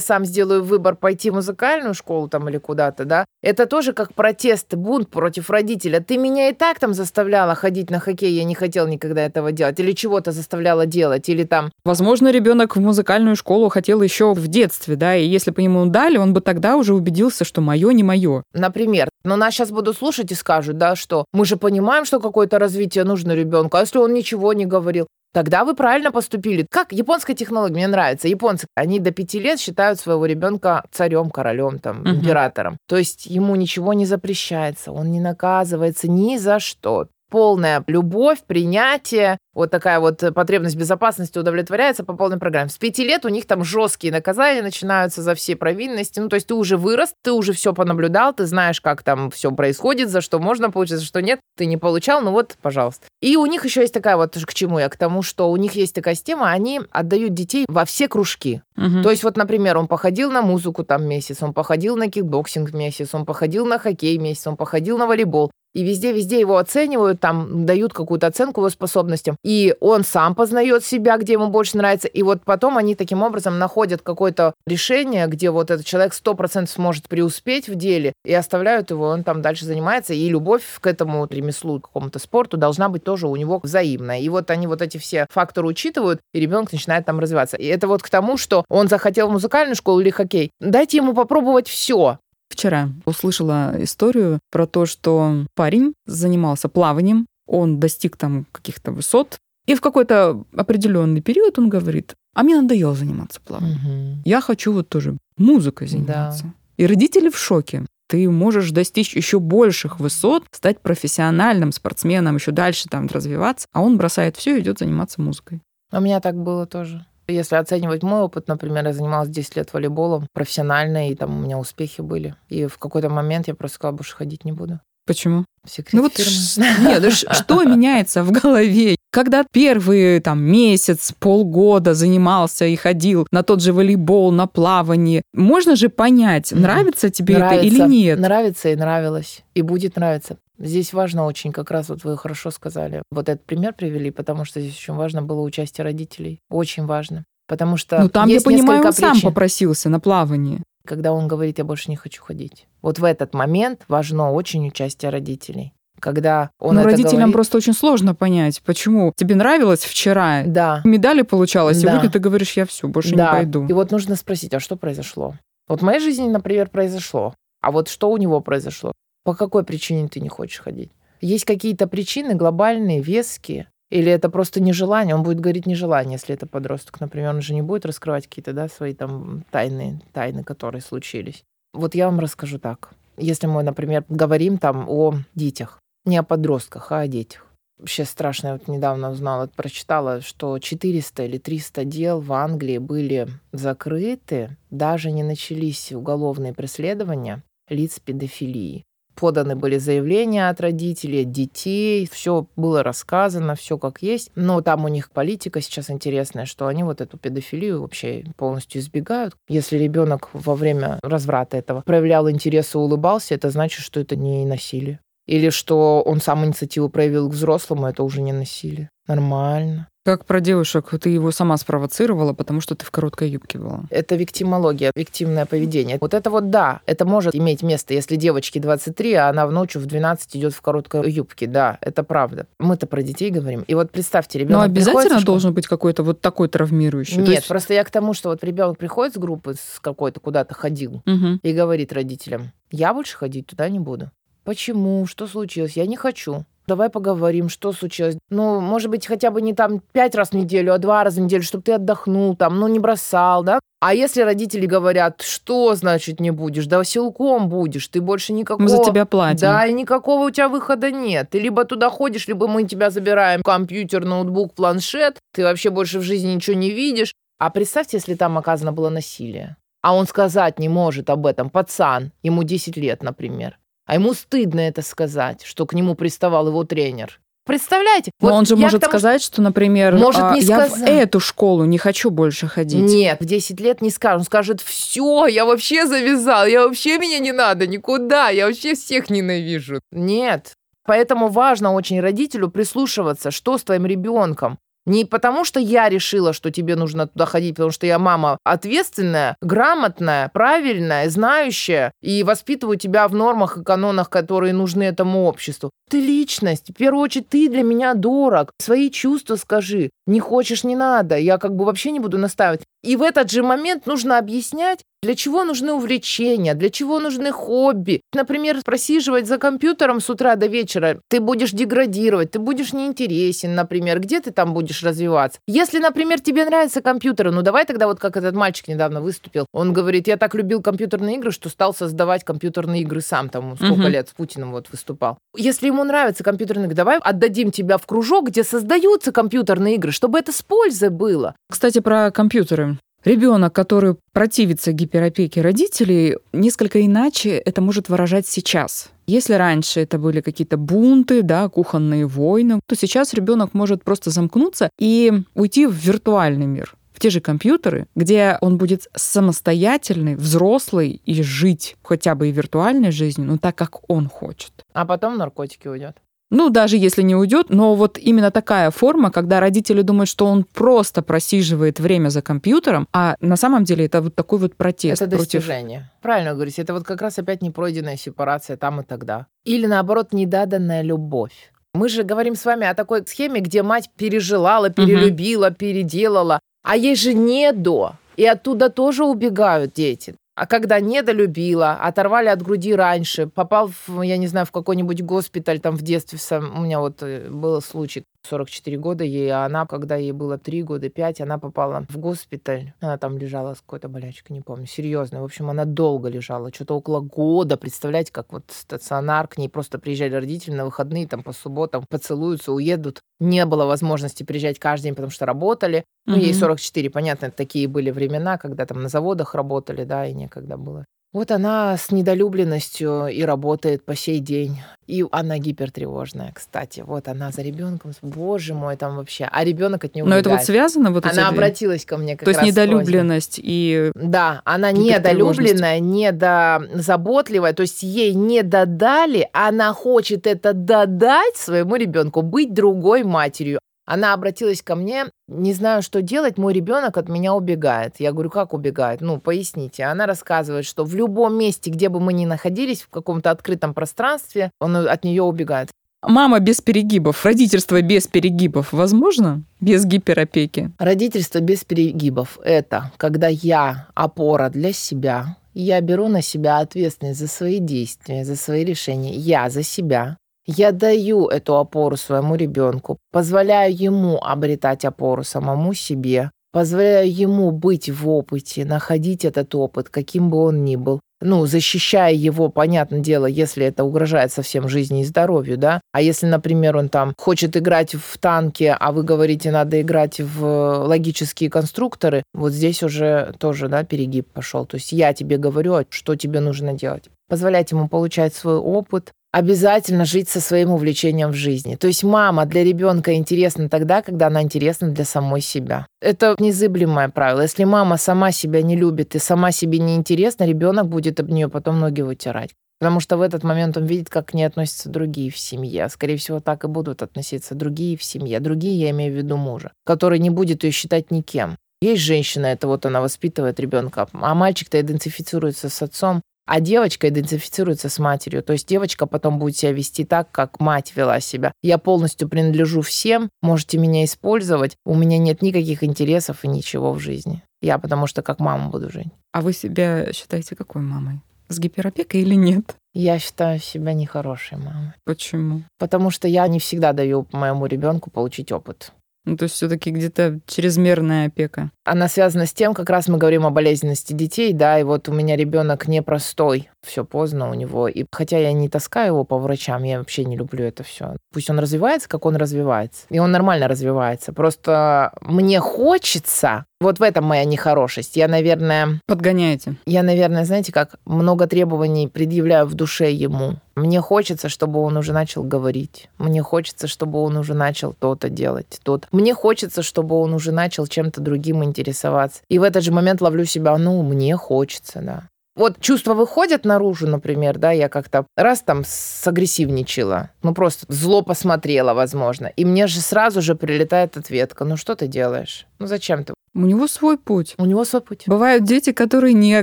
сам 0.00 0.24
сделаю 0.24 0.64
выбор 0.64 0.96
пойти 0.96 1.30
в 1.30 1.34
музыкальную 1.34 1.94
школу 1.94 2.28
там 2.28 2.48
или 2.48 2.58
куда-то, 2.58 3.04
да, 3.04 3.24
это 3.40 3.66
тоже 3.66 3.92
как 3.92 4.14
протест, 4.14 4.74
бунт 4.74 5.10
против 5.10 5.48
родителя. 5.48 6.00
Ты 6.00 6.18
меня 6.18 6.48
и 6.48 6.52
так 6.52 6.80
там 6.80 6.92
заставляла 6.92 7.54
ходить 7.54 7.88
на 7.88 8.00
хоккей, 8.00 8.32
я 8.32 8.42
не 8.42 8.56
хотел 8.56 8.88
никогда 8.88 9.24
этого 9.24 9.52
делать, 9.52 9.78
или 9.78 9.92
чего-то 9.92 10.32
заставляла 10.32 10.86
делать, 10.86 11.28
или 11.28 11.44
там... 11.44 11.70
Возможно, 11.84 12.32
ребенок 12.32 12.74
в 12.74 12.80
музыкальную 12.80 13.36
школу 13.36 13.68
хотел 13.68 14.02
еще 14.02 14.34
в 14.34 14.48
детстве, 14.48 14.96
да, 14.96 15.14
и 15.14 15.24
если 15.24 15.52
бы 15.52 15.62
ему 15.62 15.86
дали, 15.86 16.16
он 16.16 16.34
бы 16.34 16.40
тогда 16.40 16.76
уже 16.76 16.94
убедился, 16.94 17.44
что 17.44 17.60
мое 17.60 17.92
не 17.92 18.02
мое. 18.02 18.42
Например. 18.54 19.08
Но 19.24 19.36
нас 19.36 19.54
сейчас 19.54 19.70
будут 19.70 19.96
слушать 19.96 20.32
и 20.32 20.34
скажут, 20.34 20.78
да, 20.78 20.96
что 20.96 21.24
мы 21.32 21.44
же 21.44 21.56
понимаем, 21.56 22.04
что 22.04 22.20
какое-то 22.20 22.58
развитие 22.58 23.04
нужно 23.04 23.32
ребенку. 23.32 23.76
А 23.76 23.80
если 23.80 23.98
он 23.98 24.14
ничего 24.14 24.52
не 24.52 24.66
говорил? 24.66 25.06
Тогда 25.32 25.64
вы 25.64 25.74
правильно 25.74 26.10
поступили. 26.10 26.66
Как 26.68 26.92
японская 26.92 27.36
технология, 27.36 27.74
мне 27.74 27.86
нравится. 27.86 28.26
Японцы, 28.26 28.66
они 28.74 28.98
до 28.98 29.12
пяти 29.12 29.38
лет 29.38 29.60
считают 29.60 30.00
своего 30.00 30.26
ребенка 30.26 30.84
царем, 30.90 31.30
королем, 31.30 31.78
там, 31.78 32.00
угу. 32.00 32.10
императором. 32.10 32.78
То 32.88 32.96
есть 32.96 33.26
ему 33.26 33.54
ничего 33.54 33.92
не 33.92 34.06
запрещается, 34.06 34.90
он 34.90 35.12
не 35.12 35.20
наказывается 35.20 36.10
ни 36.10 36.36
за 36.36 36.58
что 36.58 37.06
полная 37.30 37.82
любовь, 37.86 38.40
принятие, 38.46 39.38
вот 39.54 39.70
такая 39.70 39.98
вот 39.98 40.22
потребность 40.34 40.76
безопасности 40.76 41.38
удовлетворяется 41.38 42.04
по 42.04 42.14
полной 42.14 42.38
программе. 42.38 42.70
С 42.70 42.78
пяти 42.78 43.04
лет 43.04 43.24
у 43.24 43.28
них 43.28 43.46
там 43.46 43.64
жесткие 43.64 44.12
наказания 44.12 44.62
начинаются 44.62 45.22
за 45.22 45.34
все 45.34 45.56
провинности. 45.56 46.20
Ну, 46.20 46.28
то 46.28 46.34
есть 46.34 46.46
ты 46.46 46.54
уже 46.54 46.76
вырос, 46.76 47.14
ты 47.22 47.32
уже 47.32 47.52
все 47.52 47.72
понаблюдал, 47.72 48.32
ты 48.32 48.46
знаешь, 48.46 48.80
как 48.80 49.02
там 49.02 49.30
все 49.30 49.50
происходит, 49.50 50.08
за 50.08 50.20
что 50.20 50.38
можно 50.38 50.70
получить, 50.70 50.98
за 50.98 51.04
что 51.04 51.20
нет. 51.20 51.40
Ты 51.56 51.66
не 51.66 51.76
получал, 51.76 52.20
ну 52.20 52.30
вот, 52.30 52.56
пожалуйста. 52.62 53.06
И 53.20 53.36
у 53.36 53.46
них 53.46 53.64
еще 53.64 53.80
есть 53.80 53.94
такая 53.94 54.16
вот, 54.16 54.36
к 54.36 54.54
чему 54.54 54.78
я, 54.78 54.88
к 54.88 54.96
тому, 54.96 55.22
что 55.22 55.50
у 55.50 55.56
них 55.56 55.74
есть 55.74 55.94
такая 55.94 56.14
система, 56.14 56.50
они 56.50 56.80
отдают 56.90 57.34
детей 57.34 57.66
во 57.68 57.84
все 57.84 58.08
кружки. 58.08 58.62
Угу. 58.76 59.02
То 59.02 59.10
есть 59.10 59.24
вот, 59.24 59.36
например, 59.36 59.76
он 59.76 59.88
походил 59.88 60.30
на 60.30 60.42
музыку 60.42 60.84
там 60.84 61.04
месяц, 61.04 61.42
он 61.42 61.52
походил 61.52 61.96
на 61.96 62.10
кикбоксинг 62.10 62.72
месяц, 62.72 63.14
он 63.14 63.26
походил 63.26 63.66
на 63.66 63.78
хоккей 63.78 64.16
месяц, 64.18 64.46
он 64.46 64.56
походил 64.56 64.96
на 64.96 65.06
волейбол. 65.06 65.50
И 65.74 65.82
везде-везде 65.82 66.40
его 66.40 66.56
оценивают, 66.56 67.20
там 67.20 67.64
дают 67.66 67.92
какую-то 67.92 68.26
оценку 68.26 68.60
его 68.60 68.70
способностям. 68.70 69.36
И 69.44 69.74
он 69.80 70.04
сам 70.04 70.34
познает 70.34 70.84
себя, 70.84 71.16
где 71.16 71.34
ему 71.34 71.48
больше 71.48 71.76
нравится. 71.76 72.08
И 72.08 72.22
вот 72.22 72.42
потом 72.44 72.76
они 72.76 72.94
таким 72.94 73.22
образом 73.22 73.58
находят 73.58 74.02
какое-то 74.02 74.54
решение, 74.66 75.26
где 75.26 75.50
вот 75.50 75.70
этот 75.70 75.86
человек 75.86 76.12
100% 76.12 76.66
сможет 76.66 77.08
преуспеть 77.08 77.68
в 77.68 77.74
деле, 77.74 78.12
и 78.24 78.34
оставляют 78.34 78.90
его, 78.90 79.08
он 79.08 79.24
там 79.24 79.42
дальше 79.42 79.64
занимается. 79.64 80.14
И 80.14 80.28
любовь 80.28 80.62
к 80.80 80.86
этому 80.86 81.26
ремеслу, 81.30 81.80
к 81.80 81.86
какому-то 81.86 82.18
спорту 82.18 82.56
должна 82.56 82.88
быть 82.88 83.04
тоже 83.04 83.26
у 83.26 83.36
него 83.36 83.60
взаимная. 83.62 84.20
И 84.20 84.28
вот 84.28 84.50
они 84.50 84.66
вот 84.66 84.82
эти 84.82 84.98
все 84.98 85.26
факторы 85.30 85.68
учитывают, 85.68 86.20
и 86.32 86.40
ребенок 86.40 86.72
начинает 86.72 87.06
там 87.06 87.20
развиваться. 87.20 87.56
И 87.56 87.66
это 87.66 87.86
вот 87.86 88.02
к 88.02 88.10
тому, 88.10 88.36
что 88.36 88.64
он 88.68 88.88
захотел 88.88 89.30
музыкальную 89.30 89.76
школу 89.76 90.00
или 90.00 90.10
хоккей. 90.10 90.50
Дайте 90.60 90.98
ему 90.98 91.14
попробовать 91.14 91.68
все. 91.68 92.18
Вчера 92.50 92.90
услышала 93.06 93.74
историю 93.78 94.40
про 94.50 94.66
то, 94.66 94.84
что 94.84 95.46
парень 95.54 95.94
занимался 96.04 96.68
плаванием, 96.68 97.26
он 97.46 97.80
достиг 97.80 98.16
там 98.16 98.46
каких-то 98.52 98.92
высот, 98.92 99.38
и 99.66 99.74
в 99.74 99.80
какой-то 99.80 100.44
определенный 100.54 101.20
период 101.20 101.58
он 101.58 101.68
говорит, 101.68 102.14
а 102.34 102.42
мне 102.42 102.60
надоело 102.60 102.94
заниматься 102.94 103.40
плаванием. 103.40 104.12
Угу. 104.14 104.22
Я 104.24 104.40
хочу 104.40 104.72
вот 104.72 104.88
тоже 104.88 105.16
музыкой 105.36 105.88
заниматься. 105.88 106.44
Да. 106.44 106.54
И 106.76 106.86
родители 106.86 107.28
в 107.28 107.38
шоке. 107.38 107.86
Ты 108.08 108.28
можешь 108.28 108.72
достичь 108.72 109.14
еще 109.14 109.38
больших 109.38 110.00
высот, 110.00 110.44
стать 110.50 110.80
профессиональным 110.80 111.70
спортсменом, 111.70 112.36
еще 112.36 112.50
дальше 112.50 112.88
там 112.88 113.06
развиваться, 113.06 113.68
а 113.72 113.82
он 113.82 113.96
бросает 113.96 114.36
все 114.36 114.56
и 114.56 114.60
идет 114.60 114.80
заниматься 114.80 115.20
музыкой. 115.20 115.60
У 115.92 116.00
меня 116.00 116.20
так 116.20 116.34
было 116.36 116.66
тоже. 116.66 117.06
Если 117.30 117.56
оценивать 117.56 118.02
мой 118.02 118.20
опыт, 118.20 118.48
например, 118.48 118.86
я 118.86 118.92
занималась 118.92 119.28
10 119.28 119.56
лет 119.56 119.72
волейболом 119.72 120.26
профессионально, 120.32 121.10
и 121.10 121.14
там 121.14 121.36
у 121.36 121.40
меня 121.40 121.58
успехи 121.58 122.00
были. 122.00 122.34
И 122.48 122.66
в 122.66 122.78
какой-то 122.78 123.08
момент 123.08 123.48
я 123.48 123.54
просто 123.54 123.76
сказала, 123.76 123.96
больше 123.96 124.16
ходить 124.16 124.44
не 124.44 124.52
буду. 124.52 124.80
Почему? 125.06 125.44
Секрет 125.66 125.92
ну 125.92 126.02
вот 126.02 126.12
фирмы. 126.14 126.68
Нет, 126.88 127.02
ну 127.02 127.10
что 127.10 127.64
меняется 127.64 128.22
в 128.22 128.30
голове? 128.30 128.96
Когда 129.10 129.44
первые 129.50 130.20
там 130.20 130.40
месяц, 130.40 131.12
полгода 131.18 131.94
занимался 131.94 132.64
и 132.66 132.76
ходил 132.76 133.26
на 133.32 133.42
тот 133.42 133.60
же 133.60 133.72
волейбол, 133.72 134.30
на 134.30 134.46
плавание, 134.46 135.22
можно 135.34 135.74
же 135.74 135.88
понять, 135.88 136.52
нравится 136.52 137.10
тебе 137.10 137.38
нравится, 137.38 137.66
это 137.66 137.66
или 137.66 137.88
нет? 137.88 138.20
Нравится 138.20 138.68
и 138.68 138.76
нравилось, 138.76 139.42
и 139.54 139.62
будет 139.62 139.96
нравиться. 139.96 140.36
Здесь 140.60 140.92
важно 140.92 141.24
очень, 141.24 141.52
как 141.52 141.70
раз 141.70 141.88
вот 141.88 142.04
вы 142.04 142.18
хорошо 142.18 142.50
сказали, 142.50 143.02
вот 143.10 143.28
этот 143.30 143.44
пример 143.46 143.72
привели, 143.72 144.10
потому 144.10 144.44
что 144.44 144.60
здесь 144.60 144.76
очень 144.76 144.94
важно 144.94 145.22
было 145.22 145.40
участие 145.40 145.84
родителей. 145.84 146.38
Очень 146.50 146.84
важно. 146.84 147.24
Потому 147.48 147.78
что 147.78 148.00
Ну 148.00 148.08
там, 148.10 148.28
я 148.28 148.40
понимаю, 148.42 148.84
он 148.84 148.92
сам 148.92 149.20
попросился 149.20 149.88
на 149.88 149.98
плавание. 149.98 150.62
Когда 150.86 151.12
он 151.12 151.28
говорит, 151.28 151.58
я 151.58 151.64
больше 151.64 151.90
не 151.90 151.96
хочу 151.96 152.22
ходить. 152.22 152.66
Вот 152.82 152.98
в 152.98 153.04
этот 153.04 153.34
момент 153.34 153.84
важно 153.88 154.30
очень 154.30 154.66
участие 154.68 155.10
родителей 155.10 155.72
когда 156.00 156.50
он 156.58 156.74
Но 156.74 156.80
это 156.80 156.90
родителям 156.90 157.16
говорит... 157.16 157.34
просто 157.34 157.58
очень 157.58 157.74
сложно 157.74 158.14
понять, 158.14 158.62
почему 158.64 159.12
тебе 159.14 159.34
нравилось 159.34 159.84
вчера, 159.84 160.44
да. 160.46 160.80
медали 160.82 161.22
получалось, 161.22 161.80
да. 161.80 161.90
сегодня 161.90 162.10
ты 162.10 162.18
говоришь, 162.18 162.56
я 162.56 162.64
все, 162.64 162.88
больше 162.88 163.14
да. 163.14 163.26
не 163.26 163.30
пойду. 163.32 163.66
И 163.68 163.72
вот 163.72 163.90
нужно 163.90 164.16
спросить, 164.16 164.54
а 164.54 164.60
что 164.60 164.76
произошло? 164.76 165.34
Вот 165.68 165.80
в 165.80 165.84
моей 165.84 166.00
жизни, 166.00 166.26
например, 166.26 166.68
произошло. 166.68 167.34
А 167.60 167.70
вот 167.70 167.88
что 167.88 168.10
у 168.10 168.16
него 168.16 168.40
произошло? 168.40 168.92
По 169.24 169.34
какой 169.34 169.64
причине 169.64 170.08
ты 170.08 170.20
не 170.20 170.28
хочешь 170.28 170.60
ходить? 170.60 170.90
Есть 171.20 171.44
какие-то 171.44 171.86
причины 171.86 172.34
глобальные, 172.34 173.02
веские, 173.02 173.68
или 173.90 174.10
это 174.10 174.30
просто 174.30 174.60
нежелание? 174.62 175.14
Он 175.14 175.22
будет 175.22 175.40
говорить 175.40 175.66
нежелание, 175.66 176.12
если 176.12 176.34
это 176.34 176.46
подросток. 176.46 177.00
Например, 177.00 177.30
он 177.30 177.42
же 177.42 177.54
не 177.54 177.62
будет 177.62 177.84
раскрывать 177.84 178.26
какие-то 178.26 178.52
да, 178.52 178.68
свои 178.68 178.94
там 178.94 179.44
тайны, 179.50 180.00
тайны, 180.12 180.44
которые 180.44 180.80
случились. 180.80 181.42
Вот 181.72 181.94
я 181.94 182.06
вам 182.06 182.20
расскажу 182.20 182.58
так. 182.58 182.90
Если 183.16 183.46
мы, 183.46 183.62
например, 183.62 184.04
говорим 184.08 184.58
там 184.58 184.88
о 184.88 185.14
детях, 185.34 185.78
не 186.04 186.16
о 186.16 186.22
подростках, 186.22 186.92
а 186.92 187.00
о 187.00 187.08
детях. 187.08 187.46
Вообще 187.78 188.04
страшно, 188.04 188.48
я 188.48 188.52
вот 188.54 188.68
недавно 188.68 189.10
узнала, 189.10 189.46
прочитала, 189.46 190.20
что 190.20 190.58
400 190.58 191.24
или 191.24 191.38
300 191.38 191.84
дел 191.84 192.20
в 192.20 192.32
Англии 192.32 192.78
были 192.78 193.28
закрыты, 193.52 194.56
даже 194.70 195.10
не 195.10 195.22
начались 195.22 195.90
уголовные 195.92 196.52
преследования 196.52 197.42
лиц 197.68 197.98
педофилии 197.98 198.84
поданы 199.20 199.54
были 199.54 199.76
заявления 199.76 200.48
от 200.48 200.60
родителей, 200.60 201.22
от 201.22 201.30
детей, 201.30 202.08
все 202.10 202.46
было 202.56 202.82
рассказано, 202.82 203.54
все 203.54 203.76
как 203.76 204.00
есть. 204.02 204.30
Но 204.34 204.62
там 204.62 204.86
у 204.86 204.88
них 204.88 205.10
политика 205.10 205.60
сейчас 205.60 205.90
интересная, 205.90 206.46
что 206.46 206.66
они 206.66 206.82
вот 206.82 207.02
эту 207.02 207.18
педофилию 207.18 207.82
вообще 207.82 208.24
полностью 208.36 208.80
избегают. 208.80 209.34
Если 209.48 209.76
ребенок 209.76 210.30
во 210.32 210.54
время 210.54 210.98
разврата 211.02 211.58
этого 211.58 211.82
проявлял 211.82 212.30
интерес 212.30 212.74
и 212.74 212.78
улыбался, 212.78 213.34
это 213.34 213.50
значит, 213.50 213.82
что 213.84 214.00
это 214.00 214.16
не 214.16 214.46
насилие. 214.46 215.00
Или 215.26 215.50
что 215.50 216.02
он 216.04 216.20
сам 216.20 216.44
инициативу 216.44 216.88
проявил 216.88 217.28
к 217.28 217.34
взрослому, 217.34 217.86
это 217.86 218.02
уже 218.02 218.22
не 218.22 218.32
насилие. 218.32 218.88
Нормально. 219.10 219.88
Как 220.02 220.24
про 220.24 220.40
девушек, 220.40 220.94
ты 220.98 221.10
его 221.10 221.30
сама 221.30 221.58
спровоцировала, 221.58 222.32
потому 222.32 222.62
что 222.62 222.74
ты 222.74 222.86
в 222.86 222.90
короткой 222.90 223.28
юбке 223.28 223.58
была. 223.58 223.82
Это 223.90 224.16
виктимология, 224.16 224.92
виктимное 224.94 225.44
поведение. 225.44 225.98
Вот 226.00 226.14
это 226.14 226.30
вот 226.30 226.48
да, 226.48 226.80
это 226.86 227.04
может 227.04 227.34
иметь 227.34 227.62
место, 227.62 227.92
если 227.92 228.16
девочке 228.16 228.60
23, 228.60 229.12
а 229.14 229.28
она 229.28 229.46
в 229.46 229.52
ночью 229.52 229.82
в 229.82 229.86
12 229.86 230.36
идет 230.36 230.54
в 230.54 230.62
короткой 230.62 231.10
юбке. 231.10 231.46
Да, 231.46 231.76
это 231.82 232.02
правда. 232.02 232.46
Мы-то 232.58 232.86
про 232.86 233.02
детей 233.02 233.30
говорим. 233.30 233.62
И 233.66 233.74
вот 233.74 233.90
представьте, 233.90 234.38
ребенок. 234.38 234.58
Но 234.58 234.64
обязательно 234.64 235.20
должен 235.20 235.52
быть 235.52 235.66
какой-то 235.66 236.02
вот 236.02 236.22
такой 236.22 236.48
травмирующий. 236.48 237.18
Нет, 237.18 237.28
есть... 237.28 237.48
просто 237.48 237.74
я 237.74 237.84
к 237.84 237.90
тому, 237.90 238.14
что 238.14 238.30
вот 238.30 238.42
ребенок 238.42 238.78
приходит 238.78 239.14
с 239.14 239.18
группы, 239.18 239.54
с 239.54 239.80
какой-то 239.80 240.18
куда-то 240.20 240.54
ходил 240.54 241.02
угу. 241.04 241.40
и 241.42 241.52
говорит 241.52 241.92
родителям: 241.92 242.52
я 242.70 242.94
больше 242.94 243.18
ходить 243.18 243.48
туда 243.48 243.68
не 243.68 243.80
буду. 243.80 244.10
Почему? 244.44 245.04
Что 245.06 245.26
случилось? 245.26 245.76
Я 245.76 245.86
не 245.86 245.96
хочу. 245.96 246.46
Давай 246.70 246.88
поговорим, 246.88 247.48
что 247.48 247.72
случилось. 247.72 248.16
Ну, 248.30 248.60
может 248.60 248.90
быть, 248.90 249.06
хотя 249.06 249.32
бы 249.32 249.42
не 249.42 249.54
там 249.54 249.80
пять 249.92 250.14
раз 250.14 250.30
в 250.30 250.34
неделю, 250.34 250.72
а 250.72 250.78
два 250.78 251.02
раза 251.02 251.20
в 251.20 251.24
неделю, 251.24 251.42
чтобы 251.42 251.64
ты 251.64 251.72
отдохнул 251.72 252.36
там, 252.36 252.60
ну, 252.60 252.68
не 252.68 252.78
бросал, 252.78 253.42
да? 253.42 253.58
А 253.80 253.92
если 253.92 254.22
родители 254.22 254.66
говорят, 254.66 255.22
что 255.22 255.74
значит 255.74 256.20
не 256.20 256.30
будешь? 256.30 256.66
Да 256.66 256.84
силком 256.84 257.48
будешь, 257.48 257.88
ты 257.88 258.00
больше 258.00 258.32
никакого... 258.32 258.62
Мы 258.62 258.68
за 258.68 258.84
тебя 258.84 259.04
платим. 259.04 259.40
Да, 259.40 259.66
и 259.66 259.72
никакого 259.72 260.26
у 260.26 260.30
тебя 260.30 260.48
выхода 260.48 260.92
нет. 260.92 261.30
Ты 261.30 261.40
либо 261.40 261.64
туда 261.64 261.90
ходишь, 261.90 262.28
либо 262.28 262.46
мы 262.46 262.64
тебя 262.64 262.90
забираем 262.90 263.42
компьютер, 263.42 264.04
ноутбук, 264.04 264.54
планшет. 264.54 265.18
Ты 265.34 265.42
вообще 265.42 265.70
больше 265.70 265.98
в 265.98 266.02
жизни 266.02 266.34
ничего 266.34 266.56
не 266.56 266.70
видишь. 266.70 267.14
А 267.38 267.50
представьте, 267.50 267.96
если 267.96 268.14
там 268.14 268.38
оказано 268.38 268.70
было 268.70 268.90
насилие. 268.90 269.56
А 269.82 269.96
он 269.96 270.06
сказать 270.06 270.58
не 270.58 270.68
может 270.68 271.10
об 271.10 271.26
этом. 271.26 271.50
Пацан, 271.50 272.12
ему 272.22 272.44
10 272.44 272.76
лет, 272.76 273.02
например. 273.02 273.58
А 273.90 273.94
ему 273.94 274.14
стыдно 274.14 274.60
это 274.60 274.82
сказать, 274.82 275.42
что 275.42 275.66
к 275.66 275.74
нему 275.74 275.96
приставал 275.96 276.46
его 276.46 276.62
тренер. 276.62 277.20
Представляете? 277.44 278.12
Но 278.20 278.28
вот 278.28 278.34
он 278.36 278.46
же 278.46 278.54
может 278.54 278.82
тому, 278.82 278.88
сказать, 278.92 279.20
что, 279.20 279.42
например, 279.42 279.96
может 279.96 280.22
а, 280.22 280.34
не 280.34 280.42
я 280.42 280.68
сказать. 280.68 280.88
в 280.88 280.92
эту 280.92 281.18
школу 281.18 281.64
не 281.64 281.76
хочу 281.76 282.10
больше 282.10 282.46
ходить. 282.46 282.78
Нет, 282.78 283.18
в 283.18 283.24
10 283.24 283.58
лет 283.58 283.82
не 283.82 283.90
скажет. 283.90 284.20
Он 284.20 284.24
скажет, 284.24 284.60
все, 284.60 285.26
я 285.26 285.44
вообще 285.44 285.86
завязал, 285.86 286.46
я 286.46 286.68
вообще 286.68 286.98
меня 286.98 287.18
не 287.18 287.32
надо 287.32 287.66
никуда, 287.66 288.28
я 288.28 288.46
вообще 288.46 288.76
всех 288.76 289.10
ненавижу. 289.10 289.80
Нет. 289.90 290.52
Поэтому 290.86 291.26
важно 291.26 291.72
очень 291.72 291.98
родителю 291.98 292.48
прислушиваться, 292.48 293.32
что 293.32 293.58
с 293.58 293.64
твоим 293.64 293.86
ребенком. 293.86 294.60
Не 294.86 295.04
потому, 295.04 295.44
что 295.44 295.60
я 295.60 295.88
решила, 295.88 296.32
что 296.32 296.50
тебе 296.50 296.76
нужно 296.76 297.06
туда 297.06 297.26
ходить, 297.26 297.56
потому 297.56 297.70
что 297.70 297.86
я 297.86 297.98
мама 297.98 298.38
ответственная, 298.44 299.36
грамотная, 299.42 300.30
правильная, 300.32 301.08
знающая 301.10 301.92
и 302.02 302.22
воспитываю 302.22 302.78
тебя 302.78 303.06
в 303.08 303.14
нормах 303.14 303.58
и 303.58 303.64
канонах, 303.64 304.08
которые 304.08 304.52
нужны 304.52 304.84
этому 304.84 305.24
обществу. 305.24 305.70
Ты 305.90 306.00
личность. 306.00 306.70
В 306.70 306.74
первую 306.74 307.02
очередь, 307.02 307.28
ты 307.28 307.48
для 307.48 307.62
меня 307.62 307.94
дорог. 307.94 308.52
Свои 308.58 308.90
чувства 308.90 309.36
скажи. 309.36 309.90
Не 310.06 310.20
хочешь, 310.20 310.64
не 310.64 310.76
надо. 310.76 311.18
Я 311.18 311.38
как 311.38 311.54
бы 311.54 311.64
вообще 311.64 311.90
не 311.90 312.00
буду 312.00 312.16
настаивать. 312.16 312.62
И 312.82 312.96
в 312.96 313.02
этот 313.02 313.30
же 313.30 313.42
момент 313.42 313.86
нужно 313.86 314.18
объяснять, 314.18 314.80
для 315.02 315.14
чего 315.14 315.44
нужны 315.44 315.72
увлечения, 315.72 316.54
для 316.54 316.68
чего 316.68 317.00
нужны 317.00 317.32
хобби. 317.32 318.02
Например, 318.12 318.60
просиживать 318.62 319.26
за 319.26 319.38
компьютером 319.38 320.00
с 320.00 320.10
утра 320.10 320.36
до 320.36 320.46
вечера, 320.46 321.00
ты 321.08 321.20
будешь 321.20 321.52
деградировать, 321.52 322.32
ты 322.32 322.38
будешь 322.38 322.74
неинтересен, 322.74 323.54
например, 323.54 324.00
где 324.00 324.20
ты 324.20 324.30
там 324.30 324.52
будешь 324.52 324.82
развиваться. 324.82 325.40
Если, 325.46 325.78
например, 325.78 326.20
тебе 326.20 326.44
нравятся 326.44 326.82
компьютеры, 326.82 327.30
ну 327.30 327.40
давай 327.40 327.64
тогда 327.64 327.86
вот 327.86 327.98
как 327.98 328.18
этот 328.18 328.34
мальчик 328.34 328.68
недавно 328.68 329.00
выступил, 329.00 329.46
он 329.52 329.72
говорит, 329.72 330.06
я 330.06 330.18
так 330.18 330.34
любил 330.34 330.60
компьютерные 330.60 331.16
игры, 331.16 331.30
что 331.30 331.48
стал 331.48 331.72
создавать 331.72 332.24
компьютерные 332.24 332.82
игры 332.82 333.00
сам, 333.00 333.30
там 333.30 333.56
сколько 333.56 333.72
угу. 333.72 333.88
лет 333.88 334.08
с 334.08 334.12
Путиным 334.12 334.52
вот 334.52 334.68
выступал. 334.70 335.16
Если 335.34 335.68
ему 335.68 335.82
нравятся 335.84 336.24
компьютерные 336.24 336.66
игры, 336.66 336.76
давай 336.76 336.98
отдадим 336.98 337.52
тебя 337.52 337.78
в 337.78 337.86
кружок, 337.86 338.28
где 338.28 338.44
создаются 338.44 339.12
компьютерные 339.12 339.76
игры, 339.76 339.92
чтобы 339.92 340.18
это 340.18 340.30
с 340.30 340.42
пользой 340.42 340.90
было. 340.90 341.34
Кстати, 341.48 341.78
про 341.80 342.10
компьютеры. 342.10 342.69
Ребенок, 343.04 343.54
который 343.54 343.96
противится 344.12 344.72
гиперопеке 344.72 345.40
родителей, 345.40 346.16
несколько 346.34 346.84
иначе 346.84 347.30
это 347.30 347.62
может 347.62 347.88
выражать 347.88 348.26
сейчас. 348.26 348.90
Если 349.06 349.32
раньше 349.34 349.80
это 349.80 349.98
были 349.98 350.20
какие-то 350.20 350.58
бунты, 350.58 351.22
да, 351.22 351.48
кухонные 351.48 352.06
войны, 352.06 352.60
то 352.66 352.76
сейчас 352.76 353.14
ребенок 353.14 353.54
может 353.54 353.84
просто 353.84 354.10
замкнуться 354.10 354.68
и 354.78 355.22
уйти 355.34 355.66
в 355.66 355.72
виртуальный 355.72 356.46
мир 356.46 356.74
в 356.92 357.02
те 357.02 357.08
же 357.08 357.22
компьютеры, 357.22 357.86
где 357.96 358.36
он 358.42 358.58
будет 358.58 358.86
самостоятельный, 358.94 360.16
взрослый 360.16 361.00
и 361.06 361.22
жить 361.22 361.76
хотя 361.82 362.14
бы 362.14 362.28
и 362.28 362.32
виртуальной 362.32 362.90
жизнью, 362.90 363.26
но 363.26 363.38
так, 363.38 363.56
как 363.56 363.90
он 363.90 364.06
хочет. 364.06 364.52
А 364.74 364.84
потом 364.84 365.16
наркотики 365.16 365.66
уйдет. 365.66 365.96
Ну, 366.30 366.48
даже 366.48 366.76
если 366.76 367.02
не 367.02 367.16
уйдет, 367.16 367.46
но 367.50 367.74
вот 367.74 367.98
именно 367.98 368.30
такая 368.30 368.70
форма, 368.70 369.10
когда 369.10 369.40
родители 369.40 369.82
думают, 369.82 370.08
что 370.08 370.26
он 370.26 370.44
просто 370.44 371.02
просиживает 371.02 371.80
время 371.80 372.08
за 372.08 372.22
компьютером, 372.22 372.86
а 372.92 373.16
на 373.20 373.36
самом 373.36 373.64
деле 373.64 373.86
это 373.86 374.00
вот 374.00 374.14
такой 374.14 374.38
вот 374.38 374.54
протест. 374.54 375.02
Это 375.02 375.10
достижение. 375.18 375.78
Против... 375.78 376.02
Правильно 376.02 376.34
говорите, 376.34 376.62
это 376.62 376.72
вот 376.72 376.84
как 376.84 377.02
раз 377.02 377.18
опять 377.18 377.42
непройденная 377.42 377.96
сепарация 377.96 378.56
там 378.56 378.80
и 378.80 378.84
тогда. 378.84 379.26
Или 379.44 379.66
наоборот, 379.66 380.12
недаданная 380.12 380.82
любовь. 380.82 381.52
Мы 381.74 381.88
же 381.88 382.04
говорим 382.04 382.34
с 382.34 382.44
вами 382.44 382.66
о 382.66 382.74
такой 382.74 383.06
схеме, 383.06 383.40
где 383.40 383.62
мать 383.62 383.90
пережелала, 383.96 384.70
перелюбила, 384.70 385.48
угу. 385.48 385.56
переделала, 385.56 386.40
а 386.62 386.76
ей 386.76 386.94
же 386.94 387.14
не 387.14 387.52
до. 387.52 387.94
И 388.16 388.24
оттуда 388.26 388.70
тоже 388.70 389.04
убегают 389.04 389.72
дети. 389.72 390.14
А 390.40 390.46
когда 390.46 390.80
недолюбила, 390.80 391.72
оторвали 391.72 392.28
от 392.28 392.40
груди 392.40 392.74
раньше, 392.74 393.26
попал, 393.26 393.68
в, 393.86 394.00
я 394.00 394.16
не 394.16 394.26
знаю, 394.26 394.46
в 394.46 394.52
какой-нибудь 394.52 395.02
госпиталь 395.02 395.60
там 395.60 395.76
в 395.76 395.82
детстве, 395.82 396.18
сам, 396.18 396.58
у 396.58 396.62
меня 396.62 396.80
вот 396.80 397.02
э, 397.02 397.28
был 397.28 397.60
случай, 397.60 398.06
44 398.26 398.78
года 398.78 399.04
ей, 399.04 399.30
а 399.30 399.44
она, 399.44 399.66
когда 399.66 399.96
ей 399.96 400.12
было 400.12 400.38
3 400.38 400.62
года, 400.62 400.88
5, 400.88 401.20
она 401.20 401.38
попала 401.38 401.86
в 401.88 401.98
госпиталь. 401.98 402.72
Она 402.80 402.98
там 402.98 403.18
лежала 403.18 403.54
с 403.54 403.60
какой-то 403.60 403.88
болячкой, 403.88 404.36
не 404.36 404.42
помню, 404.42 404.66
серьезно. 404.66 405.20
В 405.20 405.24
общем, 405.24 405.50
она 405.50 405.64
долго 405.64 406.08
лежала, 406.08 406.52
что-то 406.52 406.76
около 406.76 407.00
года. 407.00 407.56
Представляете, 407.56 408.12
как 408.12 408.32
вот 408.32 408.44
стационар, 408.48 409.28
к 409.28 409.38
ней 409.38 409.48
просто 409.48 409.78
приезжали 409.78 410.14
родители 410.14 410.54
на 410.54 410.64
выходные, 410.64 411.06
там 411.06 411.22
по 411.22 411.32
субботам 411.32 411.84
поцелуются, 411.88 412.52
уедут. 412.52 413.00
Не 413.20 413.44
было 413.46 413.64
возможности 413.64 414.22
приезжать 414.22 414.58
каждый 414.58 414.84
день, 414.84 414.94
потому 414.94 415.10
что 415.10 415.26
работали. 415.26 415.84
Ну, 416.06 416.16
ей 416.16 416.34
44, 416.34 416.90
понятно, 416.90 417.30
такие 417.30 417.68
были 417.68 417.90
времена, 417.90 418.38
когда 418.38 418.66
там 418.66 418.82
на 418.82 418.88
заводах 418.88 419.34
работали, 419.34 419.84
да, 419.84 420.06
и 420.06 420.14
некогда 420.30 420.56
было. 420.56 420.84
Вот 421.12 421.32
она 421.32 421.76
с 421.76 421.90
недолюбленностью 421.90 423.08
и 423.08 423.22
работает 423.22 423.84
по 423.84 423.96
сей 423.96 424.20
день. 424.20 424.60
И 424.86 425.04
она 425.10 425.38
гипертревожная, 425.38 426.32
кстати. 426.32 426.84
Вот 426.86 427.08
она 427.08 427.32
за 427.32 427.42
ребенком. 427.42 427.90
Боже 428.00 428.54
мой, 428.54 428.76
там 428.76 428.96
вообще. 428.96 429.28
А 429.28 429.42
ребенок 429.42 429.84
от 429.84 429.96
нее 429.96 430.04
Но 430.04 430.14
это 430.14 430.30
вот 430.30 430.44
связано 430.44 430.92
вот 430.92 431.06
Она 431.06 431.28
обратилась 431.28 431.84
ко 431.84 431.96
мне 431.96 432.16
как 432.16 432.26
То 432.26 432.30
есть 432.30 432.42
недолюбленность 432.42 433.40
и 433.42 433.90
Да, 433.96 434.40
она 434.44 434.70
недолюбленная, 434.70 435.80
недозаботливая. 435.80 437.54
То 437.54 437.62
есть 437.62 437.82
ей 437.82 438.14
не 438.14 438.44
додали, 438.44 439.28
она 439.32 439.72
хочет 439.72 440.28
это 440.28 440.52
додать 440.52 441.36
своему 441.36 441.74
ребенку, 441.74 442.22
быть 442.22 442.54
другой 442.54 443.02
матерью. 443.02 443.58
Она 443.90 444.14
обратилась 444.14 444.62
ко 444.62 444.76
мне, 444.76 445.06
не 445.26 445.52
знаю, 445.52 445.82
что 445.82 446.00
делать, 446.00 446.38
мой 446.38 446.52
ребенок 446.52 446.96
от 446.96 447.08
меня 447.08 447.34
убегает. 447.34 447.96
Я 447.98 448.12
говорю, 448.12 448.30
как 448.30 448.54
убегает? 448.54 449.00
Ну, 449.00 449.18
поясните. 449.18 449.82
Она 449.82 450.06
рассказывает, 450.06 450.64
что 450.64 450.84
в 450.84 450.94
любом 450.94 451.36
месте, 451.36 451.72
где 451.72 451.88
бы 451.88 451.98
мы 451.98 452.12
ни 452.12 452.24
находились, 452.24 452.82
в 452.82 452.88
каком-то 452.88 453.32
открытом 453.32 453.74
пространстве, 453.74 454.52
он 454.60 454.76
от 454.76 455.02
нее 455.02 455.24
убегает. 455.24 455.70
Мама 456.06 456.38
без 456.38 456.60
перегибов, 456.60 457.24
родительство 457.24 457.82
без 457.82 458.06
перегибов 458.06 458.72
возможно? 458.72 459.42
Без 459.58 459.84
гиперопеки? 459.84 460.70
Родительство 460.78 461.40
без 461.40 461.64
перегибов– 461.64 462.38
это 462.44 462.92
когда 462.96 463.26
я 463.26 463.88
опора 463.96 464.50
для 464.50 464.72
себя, 464.72 465.36
я 465.52 465.80
беру 465.80 466.06
на 466.06 466.22
себя 466.22 466.60
ответственность 466.60 467.18
за 467.18 467.26
свои 467.26 467.58
действия, 467.58 468.24
за 468.24 468.36
свои 468.36 468.64
решения. 468.64 469.14
Я 469.14 469.50
за 469.50 469.64
себя. 469.64 470.16
Я 470.56 470.72
даю 470.72 471.28
эту 471.28 471.58
опору 471.58 471.96
своему 471.96 472.34
ребенку, 472.34 472.98
позволяю 473.12 473.72
ему 473.72 474.18
обретать 474.18 474.84
опору 474.84 475.22
самому 475.22 475.74
себе, 475.74 476.32
позволяю 476.50 477.08
ему 477.08 477.52
быть 477.52 477.88
в 477.88 478.08
опыте, 478.08 478.64
находить 478.64 479.24
этот 479.24 479.54
опыт, 479.54 479.88
каким 479.90 480.28
бы 480.28 480.38
он 480.38 480.64
ни 480.64 480.74
был. 480.74 480.98
Ну, 481.20 481.46
защищая 481.46 482.12
его, 482.12 482.48
понятное 482.48 482.98
дело, 482.98 483.26
если 483.26 483.64
это 483.64 483.84
угрожает 483.84 484.32
совсем 484.32 484.68
жизни 484.68 485.02
и 485.02 485.04
здоровью, 485.04 485.56
да. 485.56 485.80
А 485.92 486.02
если, 486.02 486.26
например, 486.26 486.76
он 486.76 486.88
там 486.88 487.14
хочет 487.16 487.56
играть 487.56 487.94
в 487.94 488.18
танки, 488.18 488.74
а 488.76 488.90
вы 488.90 489.04
говорите, 489.04 489.52
надо 489.52 489.80
играть 489.80 490.18
в 490.18 490.84
логические 490.84 491.48
конструкторы, 491.48 492.24
вот 492.34 492.52
здесь 492.52 492.82
уже 492.82 493.34
тоже, 493.38 493.68
да, 493.68 493.84
перегиб 493.84 494.32
пошел. 494.32 494.66
То 494.66 494.76
есть 494.76 494.90
я 494.90 495.12
тебе 495.12 495.36
говорю, 495.36 495.84
что 495.90 496.16
тебе 496.16 496.40
нужно 496.40 496.72
делать. 496.72 497.04
Позволять 497.28 497.70
ему 497.70 497.86
получать 497.86 498.34
свой 498.34 498.56
опыт, 498.56 499.12
обязательно 499.32 500.04
жить 500.04 500.28
со 500.28 500.40
своим 500.40 500.70
увлечением 500.70 501.30
в 501.30 501.34
жизни. 501.34 501.76
То 501.76 501.86
есть 501.86 502.04
мама 502.04 502.46
для 502.46 502.64
ребенка 502.64 503.14
интересна 503.14 503.68
тогда, 503.68 504.02
когда 504.02 504.26
она 504.26 504.42
интересна 504.42 504.90
для 504.90 505.04
самой 505.04 505.40
себя. 505.40 505.86
Это 506.00 506.34
незыблемое 506.38 507.08
правило. 507.08 507.42
Если 507.42 507.64
мама 507.64 507.96
сама 507.96 508.32
себя 508.32 508.62
не 508.62 508.76
любит 508.76 509.14
и 509.14 509.18
сама 509.18 509.52
себе 509.52 509.78
не 509.78 509.96
интересна, 509.96 510.44
ребенок 510.44 510.88
будет 510.88 511.20
об 511.20 511.28
нее 511.28 511.48
потом 511.48 511.80
ноги 511.80 512.02
вытирать. 512.02 512.50
Потому 512.80 513.00
что 513.00 513.18
в 513.18 513.20
этот 513.20 513.44
момент 513.44 513.76
он 513.76 513.84
видит, 513.84 514.08
как 514.08 514.28
к 514.28 514.34
ней 514.34 514.44
относятся 514.44 514.88
другие 514.88 515.30
в 515.30 515.36
семье. 515.36 515.88
Скорее 515.90 516.16
всего, 516.16 516.40
так 516.40 516.64
и 516.64 516.68
будут 516.68 517.02
относиться 517.02 517.54
другие 517.54 517.98
в 517.98 518.02
семье. 518.02 518.40
Другие, 518.40 518.80
я 518.80 518.90
имею 518.90 519.12
в 519.12 519.16
виду 519.16 519.36
мужа, 519.36 519.72
который 519.84 520.18
не 520.18 520.30
будет 520.30 520.64
ее 520.64 520.70
считать 520.70 521.10
никем. 521.10 521.56
Есть 521.82 522.02
женщина, 522.02 522.46
это 522.46 522.66
вот 522.66 522.84
она 522.84 523.00
воспитывает 523.00 523.58
ребенка, 523.58 524.06
а 524.12 524.34
мальчик-то 524.34 524.78
идентифицируется 524.78 525.70
с 525.70 525.80
отцом, 525.80 526.20
а 526.50 526.58
девочка 526.58 527.08
идентифицируется 527.08 527.88
с 527.88 528.00
матерью. 528.00 528.42
То 528.42 528.54
есть 528.54 528.66
девочка 528.66 529.06
потом 529.06 529.38
будет 529.38 529.56
себя 529.56 529.70
вести 529.70 530.04
так, 530.04 530.32
как 530.32 530.58
мать 530.58 530.96
вела 530.96 531.20
себя. 531.20 531.52
Я 531.62 531.78
полностью 531.78 532.28
принадлежу 532.28 532.80
всем, 532.80 533.30
можете 533.40 533.78
меня 533.78 534.04
использовать, 534.04 534.76
у 534.84 534.96
меня 534.96 535.18
нет 535.18 535.42
никаких 535.42 535.84
интересов 535.84 536.44
и 536.44 536.48
ничего 536.48 536.92
в 536.92 536.98
жизни. 536.98 537.44
Я 537.62 537.78
потому 537.78 538.08
что 538.08 538.22
как 538.22 538.40
мама 538.40 538.68
буду 538.68 538.90
жить. 538.90 539.06
А 539.30 539.42
вы 539.42 539.52
себя 539.52 540.12
считаете 540.12 540.56
какой 540.56 540.82
мамой? 540.82 541.20
с 541.48 541.58
гиперопекой 541.58 542.22
или 542.22 542.34
нет? 542.34 542.76
Я 542.94 543.18
считаю 543.18 543.58
себя 543.58 543.92
нехорошей 543.92 544.58
мамой. 544.58 544.92
Почему? 545.04 545.62
Потому 545.78 546.10
что 546.10 546.28
я 546.28 546.46
не 546.48 546.58
всегда 546.58 546.92
даю 546.92 547.26
моему 547.32 547.66
ребенку 547.66 548.10
получить 548.10 548.52
опыт. 548.52 548.92
Ну, 549.26 549.36
то 549.36 549.44
есть 549.44 549.54
все-таки 549.54 549.90
где-то 549.90 550.40
чрезмерная 550.46 551.26
опека. 551.26 551.70
Она 551.84 552.08
связана 552.08 552.46
с 552.46 552.52
тем, 552.52 552.72
как 552.72 552.88
раз 552.88 553.06
мы 553.08 553.18
говорим 553.18 553.44
о 553.44 553.50
болезненности 553.50 554.12
детей, 554.12 554.52
да, 554.52 554.78
и 554.78 554.82
вот 554.82 555.08
у 555.08 555.12
меня 555.12 555.36
ребенок 555.36 555.88
непростой, 555.88 556.70
все 556.86 557.04
поздно 557.04 557.50
у 557.50 557.54
него, 557.54 557.88
и 557.88 558.06
хотя 558.10 558.38
я 558.38 558.52
не 558.52 558.68
таскаю 558.68 559.08
его 559.08 559.24
по 559.24 559.38
врачам, 559.38 559.82
я 559.82 559.98
вообще 559.98 560.24
не 560.24 560.36
люблю 560.36 560.64
это 560.64 560.82
все. 560.84 561.16
Пусть 561.32 561.50
он 561.50 561.58
развивается, 561.58 562.08
как 562.08 562.24
он 562.24 562.36
развивается, 562.36 563.06
и 563.10 563.18
он 563.18 563.30
нормально 563.30 563.68
развивается. 563.68 564.32
Просто 564.32 565.12
мне 565.20 565.60
хочется, 565.60 566.64
вот 566.80 566.98
в 566.98 567.02
этом 567.02 567.24
моя 567.24 567.44
нехорошесть. 567.44 568.16
Я, 568.16 568.26
наверное... 568.26 569.00
Подгоняете. 569.06 569.76
Я, 569.86 570.02
наверное, 570.02 570.44
знаете, 570.44 570.72
как 570.72 570.96
много 571.04 571.46
требований 571.46 572.08
предъявляю 572.08 572.66
в 572.66 572.74
душе 572.74 573.12
ему. 573.12 573.56
Мне 573.76 574.00
хочется, 574.00 574.48
чтобы 574.48 574.80
он 574.80 574.96
уже 574.96 575.12
начал 575.12 575.42
говорить. 575.42 576.08
Мне 576.18 576.42
хочется, 576.42 576.86
чтобы 576.86 577.22
он 577.22 577.36
уже 577.36 577.54
начал 577.54 577.92
то-то 577.92 578.28
делать, 578.28 578.80
то-то. 578.82 579.06
Мне 579.12 579.34
хочется, 579.34 579.82
чтобы 579.82 580.16
он 580.16 580.34
уже 580.34 580.52
начал 580.52 580.86
чем-то 580.86 581.20
другим 581.20 581.62
интересоваться. 581.62 582.42
И 582.48 582.58
в 582.58 582.62
этот 582.62 582.82
же 582.82 582.92
момент 582.92 583.20
ловлю 583.20 583.44
себя, 583.44 583.76
ну, 583.76 584.02
мне 584.02 584.36
хочется, 584.36 585.00
да. 585.02 585.22
Вот 585.56 585.80
чувства 585.80 586.14
выходят 586.14 586.64
наружу, 586.64 587.06
например, 587.06 587.58
да, 587.58 587.72
я 587.72 587.88
как-то 587.88 588.24
раз 588.36 588.62
там 588.62 588.82
сагрессивничала, 588.86 590.30
ну 590.42 590.54
просто 590.54 590.86
зло 590.88 591.22
посмотрела, 591.22 591.92
возможно, 591.92 592.46
и 592.46 592.64
мне 592.64 592.86
же 592.86 593.00
сразу 593.00 593.42
же 593.42 593.56
прилетает 593.56 594.16
ответка, 594.16 594.64
ну 594.64 594.76
что 594.76 594.94
ты 594.94 595.08
делаешь? 595.08 595.66
Ну 595.78 595.86
зачем 595.86 596.24
ты? 596.24 596.34
У 596.54 596.60
него 596.60 596.88
свой 596.88 597.16
путь. 597.16 597.54
У 597.58 597.64
него 597.64 597.84
свой 597.84 598.02
путь. 598.02 598.24
Бывают 598.26 598.64
дети, 598.64 598.90
которые 598.92 599.34
не 599.34 599.62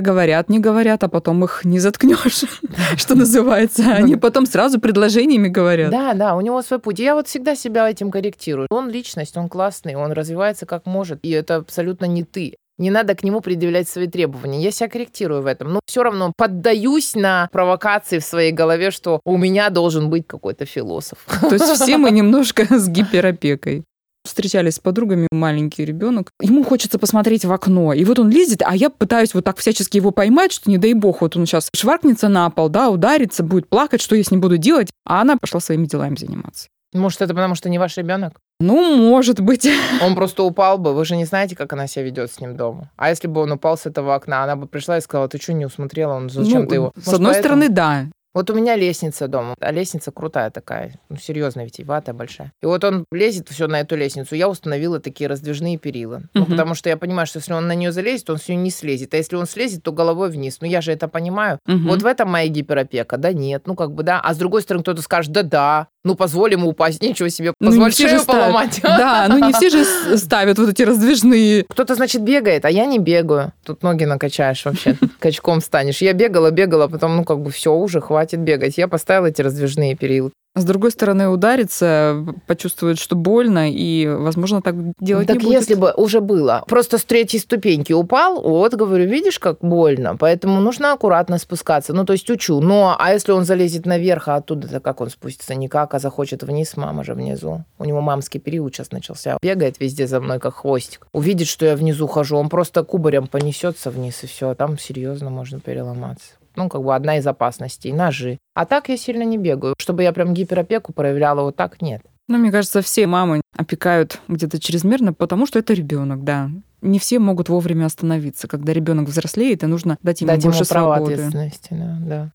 говорят, 0.00 0.48
не 0.48 0.58
говорят, 0.58 1.04
а 1.04 1.08
потом 1.08 1.44
их 1.44 1.64
не 1.64 1.78
заткнешь, 1.78 2.44
что 2.96 3.14
называется. 3.14 3.92
Они 3.92 4.16
потом 4.16 4.46
сразу 4.46 4.80
предложениями 4.80 5.48
говорят. 5.48 5.90
Да, 5.90 6.14
да, 6.14 6.34
у 6.34 6.40
него 6.40 6.62
свой 6.62 6.78
путь. 6.78 6.98
Я 6.98 7.14
вот 7.14 7.28
всегда 7.28 7.56
себя 7.56 7.88
этим 7.90 8.10
корректирую. 8.10 8.68
Он 8.70 8.88
личность, 8.88 9.36
он 9.36 9.50
классный, 9.50 9.96
он 9.96 10.12
развивается 10.12 10.64
как 10.64 10.86
может, 10.86 11.18
и 11.22 11.30
это 11.30 11.56
абсолютно 11.56 12.06
не 12.06 12.24
ты. 12.24 12.54
Не 12.78 12.90
надо 12.90 13.16
к 13.16 13.24
нему 13.24 13.40
предъявлять 13.40 13.88
свои 13.88 14.06
требования. 14.06 14.62
Я 14.62 14.70
себя 14.70 14.88
корректирую 14.88 15.42
в 15.42 15.46
этом. 15.46 15.72
Но 15.72 15.80
все 15.84 16.04
равно 16.04 16.32
поддаюсь 16.36 17.16
на 17.16 17.48
провокации 17.50 18.20
в 18.20 18.24
своей 18.24 18.52
голове, 18.52 18.92
что 18.92 19.20
у 19.24 19.36
меня 19.36 19.68
должен 19.70 20.10
быть 20.10 20.26
какой-то 20.28 20.64
философ. 20.64 21.18
То 21.40 21.52
есть 21.52 21.64
все 21.64 21.98
мы 21.98 22.10
немножко 22.12 22.62
с 22.78 22.88
гиперопекой 22.88 23.84
встречались 24.28 24.74
с 24.74 24.78
подругами, 24.78 25.26
маленький 25.32 25.84
ребенок, 25.84 26.30
ему 26.40 26.62
хочется 26.64 26.98
посмотреть 26.98 27.44
в 27.44 27.52
окно, 27.52 27.92
и 27.92 28.04
вот 28.04 28.18
он 28.18 28.30
лезет, 28.30 28.62
а 28.64 28.76
я 28.76 28.90
пытаюсь 28.90 29.34
вот 29.34 29.44
так 29.44 29.58
всячески 29.58 29.96
его 29.96 30.10
поймать, 30.10 30.52
что 30.52 30.70
не 30.70 30.78
дай 30.78 30.94
бог, 30.94 31.20
вот 31.20 31.36
он 31.36 31.46
сейчас 31.46 31.68
шваркнется 31.74 32.28
на 32.28 32.48
пол, 32.50 32.68
да, 32.68 32.90
ударится, 32.90 33.42
будет 33.42 33.68
плакать, 33.68 34.00
что 34.00 34.14
я 34.16 34.22
с 34.22 34.30
ним 34.30 34.40
буду 34.40 34.56
делать, 34.56 34.90
а 35.04 35.20
она 35.20 35.36
пошла 35.36 35.60
своими 35.60 35.86
делами 35.86 36.16
заниматься. 36.16 36.68
Может, 36.94 37.20
это 37.20 37.34
потому, 37.34 37.54
что 37.54 37.68
не 37.68 37.78
ваш 37.78 37.98
ребенок? 37.98 38.40
Ну, 38.60 38.96
может 38.96 39.40
быть. 39.40 39.68
Он 40.02 40.14
просто 40.14 40.42
упал 40.42 40.78
бы. 40.78 40.94
Вы 40.94 41.04
же 41.04 41.16
не 41.16 41.26
знаете, 41.26 41.54
как 41.54 41.72
она 41.72 41.86
себя 41.86 42.04
ведет 42.04 42.32
с 42.32 42.40
ним 42.40 42.56
дома. 42.56 42.90
А 42.96 43.10
если 43.10 43.28
бы 43.28 43.42
он 43.42 43.52
упал 43.52 43.76
с 43.76 43.86
этого 43.86 44.14
окна, 44.14 44.42
она 44.42 44.56
бы 44.56 44.66
пришла 44.66 44.96
и 44.96 45.00
сказала, 45.00 45.28
ты 45.28 45.38
что, 45.38 45.52
не 45.52 45.66
усмотрела? 45.66 46.14
Он 46.14 46.30
зачем 46.30 46.62
ну, 46.62 46.66
ты 46.66 46.74
его? 46.76 46.92
С 46.96 47.06
Может, 47.06 47.14
одной 47.14 47.32
поэтому? 47.34 47.42
стороны, 47.42 47.68
да. 47.68 48.06
Вот 48.34 48.50
у 48.50 48.54
меня 48.54 48.76
лестница 48.76 49.26
дома, 49.26 49.54
а 49.58 49.72
лестница 49.72 50.12
крутая 50.12 50.50
такая, 50.50 50.94
ну, 51.08 51.16
серьезная, 51.16 51.64
витиеватая, 51.64 52.14
большая. 52.14 52.52
И 52.62 52.66
вот 52.66 52.84
он 52.84 53.04
лезет 53.10 53.48
все 53.48 53.66
на 53.66 53.80
эту 53.80 53.96
лестницу. 53.96 54.34
Я 54.34 54.48
установила 54.48 55.00
такие 55.00 55.28
раздвижные 55.28 55.78
перила. 55.78 56.22
Ну, 56.34 56.46
потому 56.46 56.74
что 56.74 56.88
я 56.88 56.96
понимаю, 56.96 57.26
что 57.26 57.38
если 57.38 57.52
он 57.52 57.66
на 57.66 57.74
нее 57.74 57.90
залезет, 57.90 58.30
он 58.30 58.38
с 58.38 58.48
нее 58.48 58.58
не 58.58 58.70
слезет. 58.70 59.14
А 59.14 59.16
если 59.16 59.36
он 59.36 59.46
слезет, 59.46 59.82
то 59.82 59.92
головой 59.92 60.30
вниз. 60.30 60.58
Ну, 60.60 60.68
я 60.68 60.80
же 60.80 60.92
это 60.92 61.08
понимаю. 61.08 61.58
Вот 61.66 62.02
в 62.02 62.06
этом 62.06 62.30
моя 62.30 62.48
гиперопека. 62.48 63.16
Да 63.16 63.32
нет, 63.32 63.66
ну, 63.66 63.74
как 63.74 63.92
бы, 63.92 64.02
да. 64.02 64.20
А 64.20 64.34
с 64.34 64.36
другой 64.36 64.62
стороны, 64.62 64.82
кто-то 64.82 65.02
скажет, 65.02 65.32
да-да, 65.32 65.88
ну, 66.04 66.14
позволь 66.14 66.52
ему 66.52 66.68
упасть, 66.68 67.02
ничего 67.02 67.28
себе, 67.28 67.52
позволь 67.58 67.88
ну, 67.88 67.92
шею 67.92 68.24
поломать. 68.24 68.80
Да, 68.98 69.26
ну 69.28 69.38
не 69.44 69.52
все 69.52 69.70
же 69.70 69.84
ставят 70.16 70.58
вот 70.58 70.70
эти 70.70 70.82
раздвижные. 70.82 71.64
Кто-то, 71.68 71.94
значит, 71.94 72.22
бегает, 72.22 72.64
а 72.64 72.70
я 72.70 72.86
не 72.86 72.98
бегаю. 72.98 73.52
Тут 73.64 73.82
ноги 73.82 74.04
накачаешь 74.04 74.64
вообще, 74.64 74.96
качком 75.18 75.60
станешь. 75.60 76.00
Я 76.00 76.12
бегала, 76.12 76.50
бегала, 76.50 76.88
потом, 76.88 77.16
ну, 77.16 77.24
как 77.24 77.40
бы 77.40 77.50
все, 77.50 77.74
уже 77.74 78.00
хватит 78.00 78.17
бегать. 78.26 78.78
Я 78.78 78.88
поставила 78.88 79.26
эти 79.26 79.42
раздвижные 79.42 79.96
перила. 79.96 80.30
С 80.58 80.64
другой 80.64 80.90
стороны, 80.90 81.28
ударится, 81.28 82.24
почувствует, 82.46 82.98
что 82.98 83.14
больно, 83.14 83.70
и, 83.70 84.08
возможно, 84.08 84.60
так 84.60 84.74
делать 84.98 85.28
так 85.28 85.36
не 85.36 85.44
будет. 85.44 85.60
если 85.60 85.74
бы 85.74 85.92
уже 85.96 86.20
было. 86.20 86.64
Просто 86.66 86.98
с 86.98 87.04
третьей 87.04 87.38
ступеньки 87.38 87.92
упал, 87.92 88.42
вот, 88.42 88.74
говорю, 88.74 89.06
видишь, 89.08 89.38
как 89.38 89.58
больно, 89.60 90.16
поэтому 90.16 90.60
нужно 90.60 90.92
аккуратно 90.92 91.38
спускаться. 91.38 91.92
Ну, 91.92 92.04
то 92.04 92.12
есть 92.12 92.28
учу. 92.28 92.60
Но, 92.60 92.96
а 92.98 93.12
если 93.12 93.30
он 93.30 93.44
залезет 93.44 93.86
наверх, 93.86 94.26
а 94.26 94.36
оттуда-то 94.36 94.80
как 94.80 95.00
он 95.00 95.10
спустится? 95.10 95.54
Никак, 95.54 95.94
а 95.94 96.00
захочет 96.00 96.42
вниз, 96.42 96.76
мама 96.76 97.04
же 97.04 97.14
внизу. 97.14 97.64
У 97.78 97.84
него 97.84 98.00
мамский 98.00 98.40
период 98.40 98.74
сейчас 98.74 98.90
начался. 98.90 99.38
Бегает 99.40 99.78
везде 99.78 100.08
за 100.08 100.20
мной, 100.20 100.40
как 100.40 100.56
хвостик. 100.56 101.06
Увидит, 101.12 101.46
что 101.46 101.66
я 101.66 101.76
внизу 101.76 102.08
хожу, 102.08 102.36
он 102.36 102.48
просто 102.48 102.82
кубарем 102.82 103.28
понесется 103.28 103.90
вниз, 103.90 104.24
и 104.24 104.26
все. 104.26 104.50
А 104.50 104.54
там 104.56 104.76
серьезно 104.76 105.30
можно 105.30 105.60
переломаться 105.60 106.37
ну, 106.58 106.68
как 106.68 106.82
бы 106.82 106.94
одна 106.94 107.16
из 107.18 107.26
опасностей, 107.26 107.92
ножи. 107.92 108.38
А 108.54 108.66
так 108.66 108.88
я 108.88 108.96
сильно 108.96 109.22
не 109.22 109.38
бегаю. 109.38 109.74
Чтобы 109.78 110.02
я 110.02 110.12
прям 110.12 110.34
гиперопеку 110.34 110.92
проявляла, 110.92 111.42
вот 111.42 111.56
так 111.56 111.80
нет. 111.80 112.02
Ну, 112.26 112.36
мне 112.36 112.50
кажется, 112.50 112.82
все 112.82 113.06
мамы 113.06 113.40
опекают 113.56 114.20
где-то 114.28 114.60
чрезмерно, 114.60 115.14
потому 115.14 115.46
что 115.46 115.58
это 115.58 115.72
ребенок, 115.72 116.24
да. 116.24 116.50
Не 116.82 116.98
все 116.98 117.18
могут 117.18 117.48
вовремя 117.48 117.86
остановиться. 117.86 118.48
Когда 118.48 118.72
ребенок 118.72 119.08
взрослеет, 119.08 119.62
и 119.62 119.66
нужно 119.66 119.96
дать 120.02 120.20
ему 120.20 120.28
дать 120.28 120.44
больше 120.44 120.58
ему 120.58 120.66
право 120.68 120.96
свободы. 120.96 121.12
ответственности, 121.14 121.68
да, 121.70 121.98
да. 122.00 122.32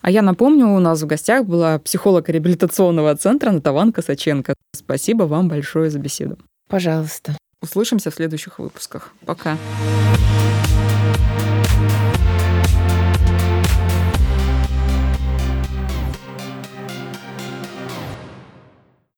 А 0.00 0.10
я 0.10 0.22
напомню, 0.22 0.68
у 0.68 0.78
нас 0.78 1.02
в 1.02 1.06
гостях 1.06 1.46
была 1.46 1.78
психолог 1.78 2.28
реабилитационного 2.28 3.16
центра 3.16 3.50
Натаван 3.50 3.92
Косаченко. 3.92 4.54
Спасибо 4.74 5.24
вам 5.24 5.48
большое 5.48 5.90
за 5.90 5.98
беседу. 5.98 6.38
Пожалуйста. 6.68 7.36
Услышимся 7.60 8.10
в 8.10 8.14
следующих 8.14 8.58
выпусках. 8.58 9.12
Пока. 9.24 9.56
Пока. 9.56 10.41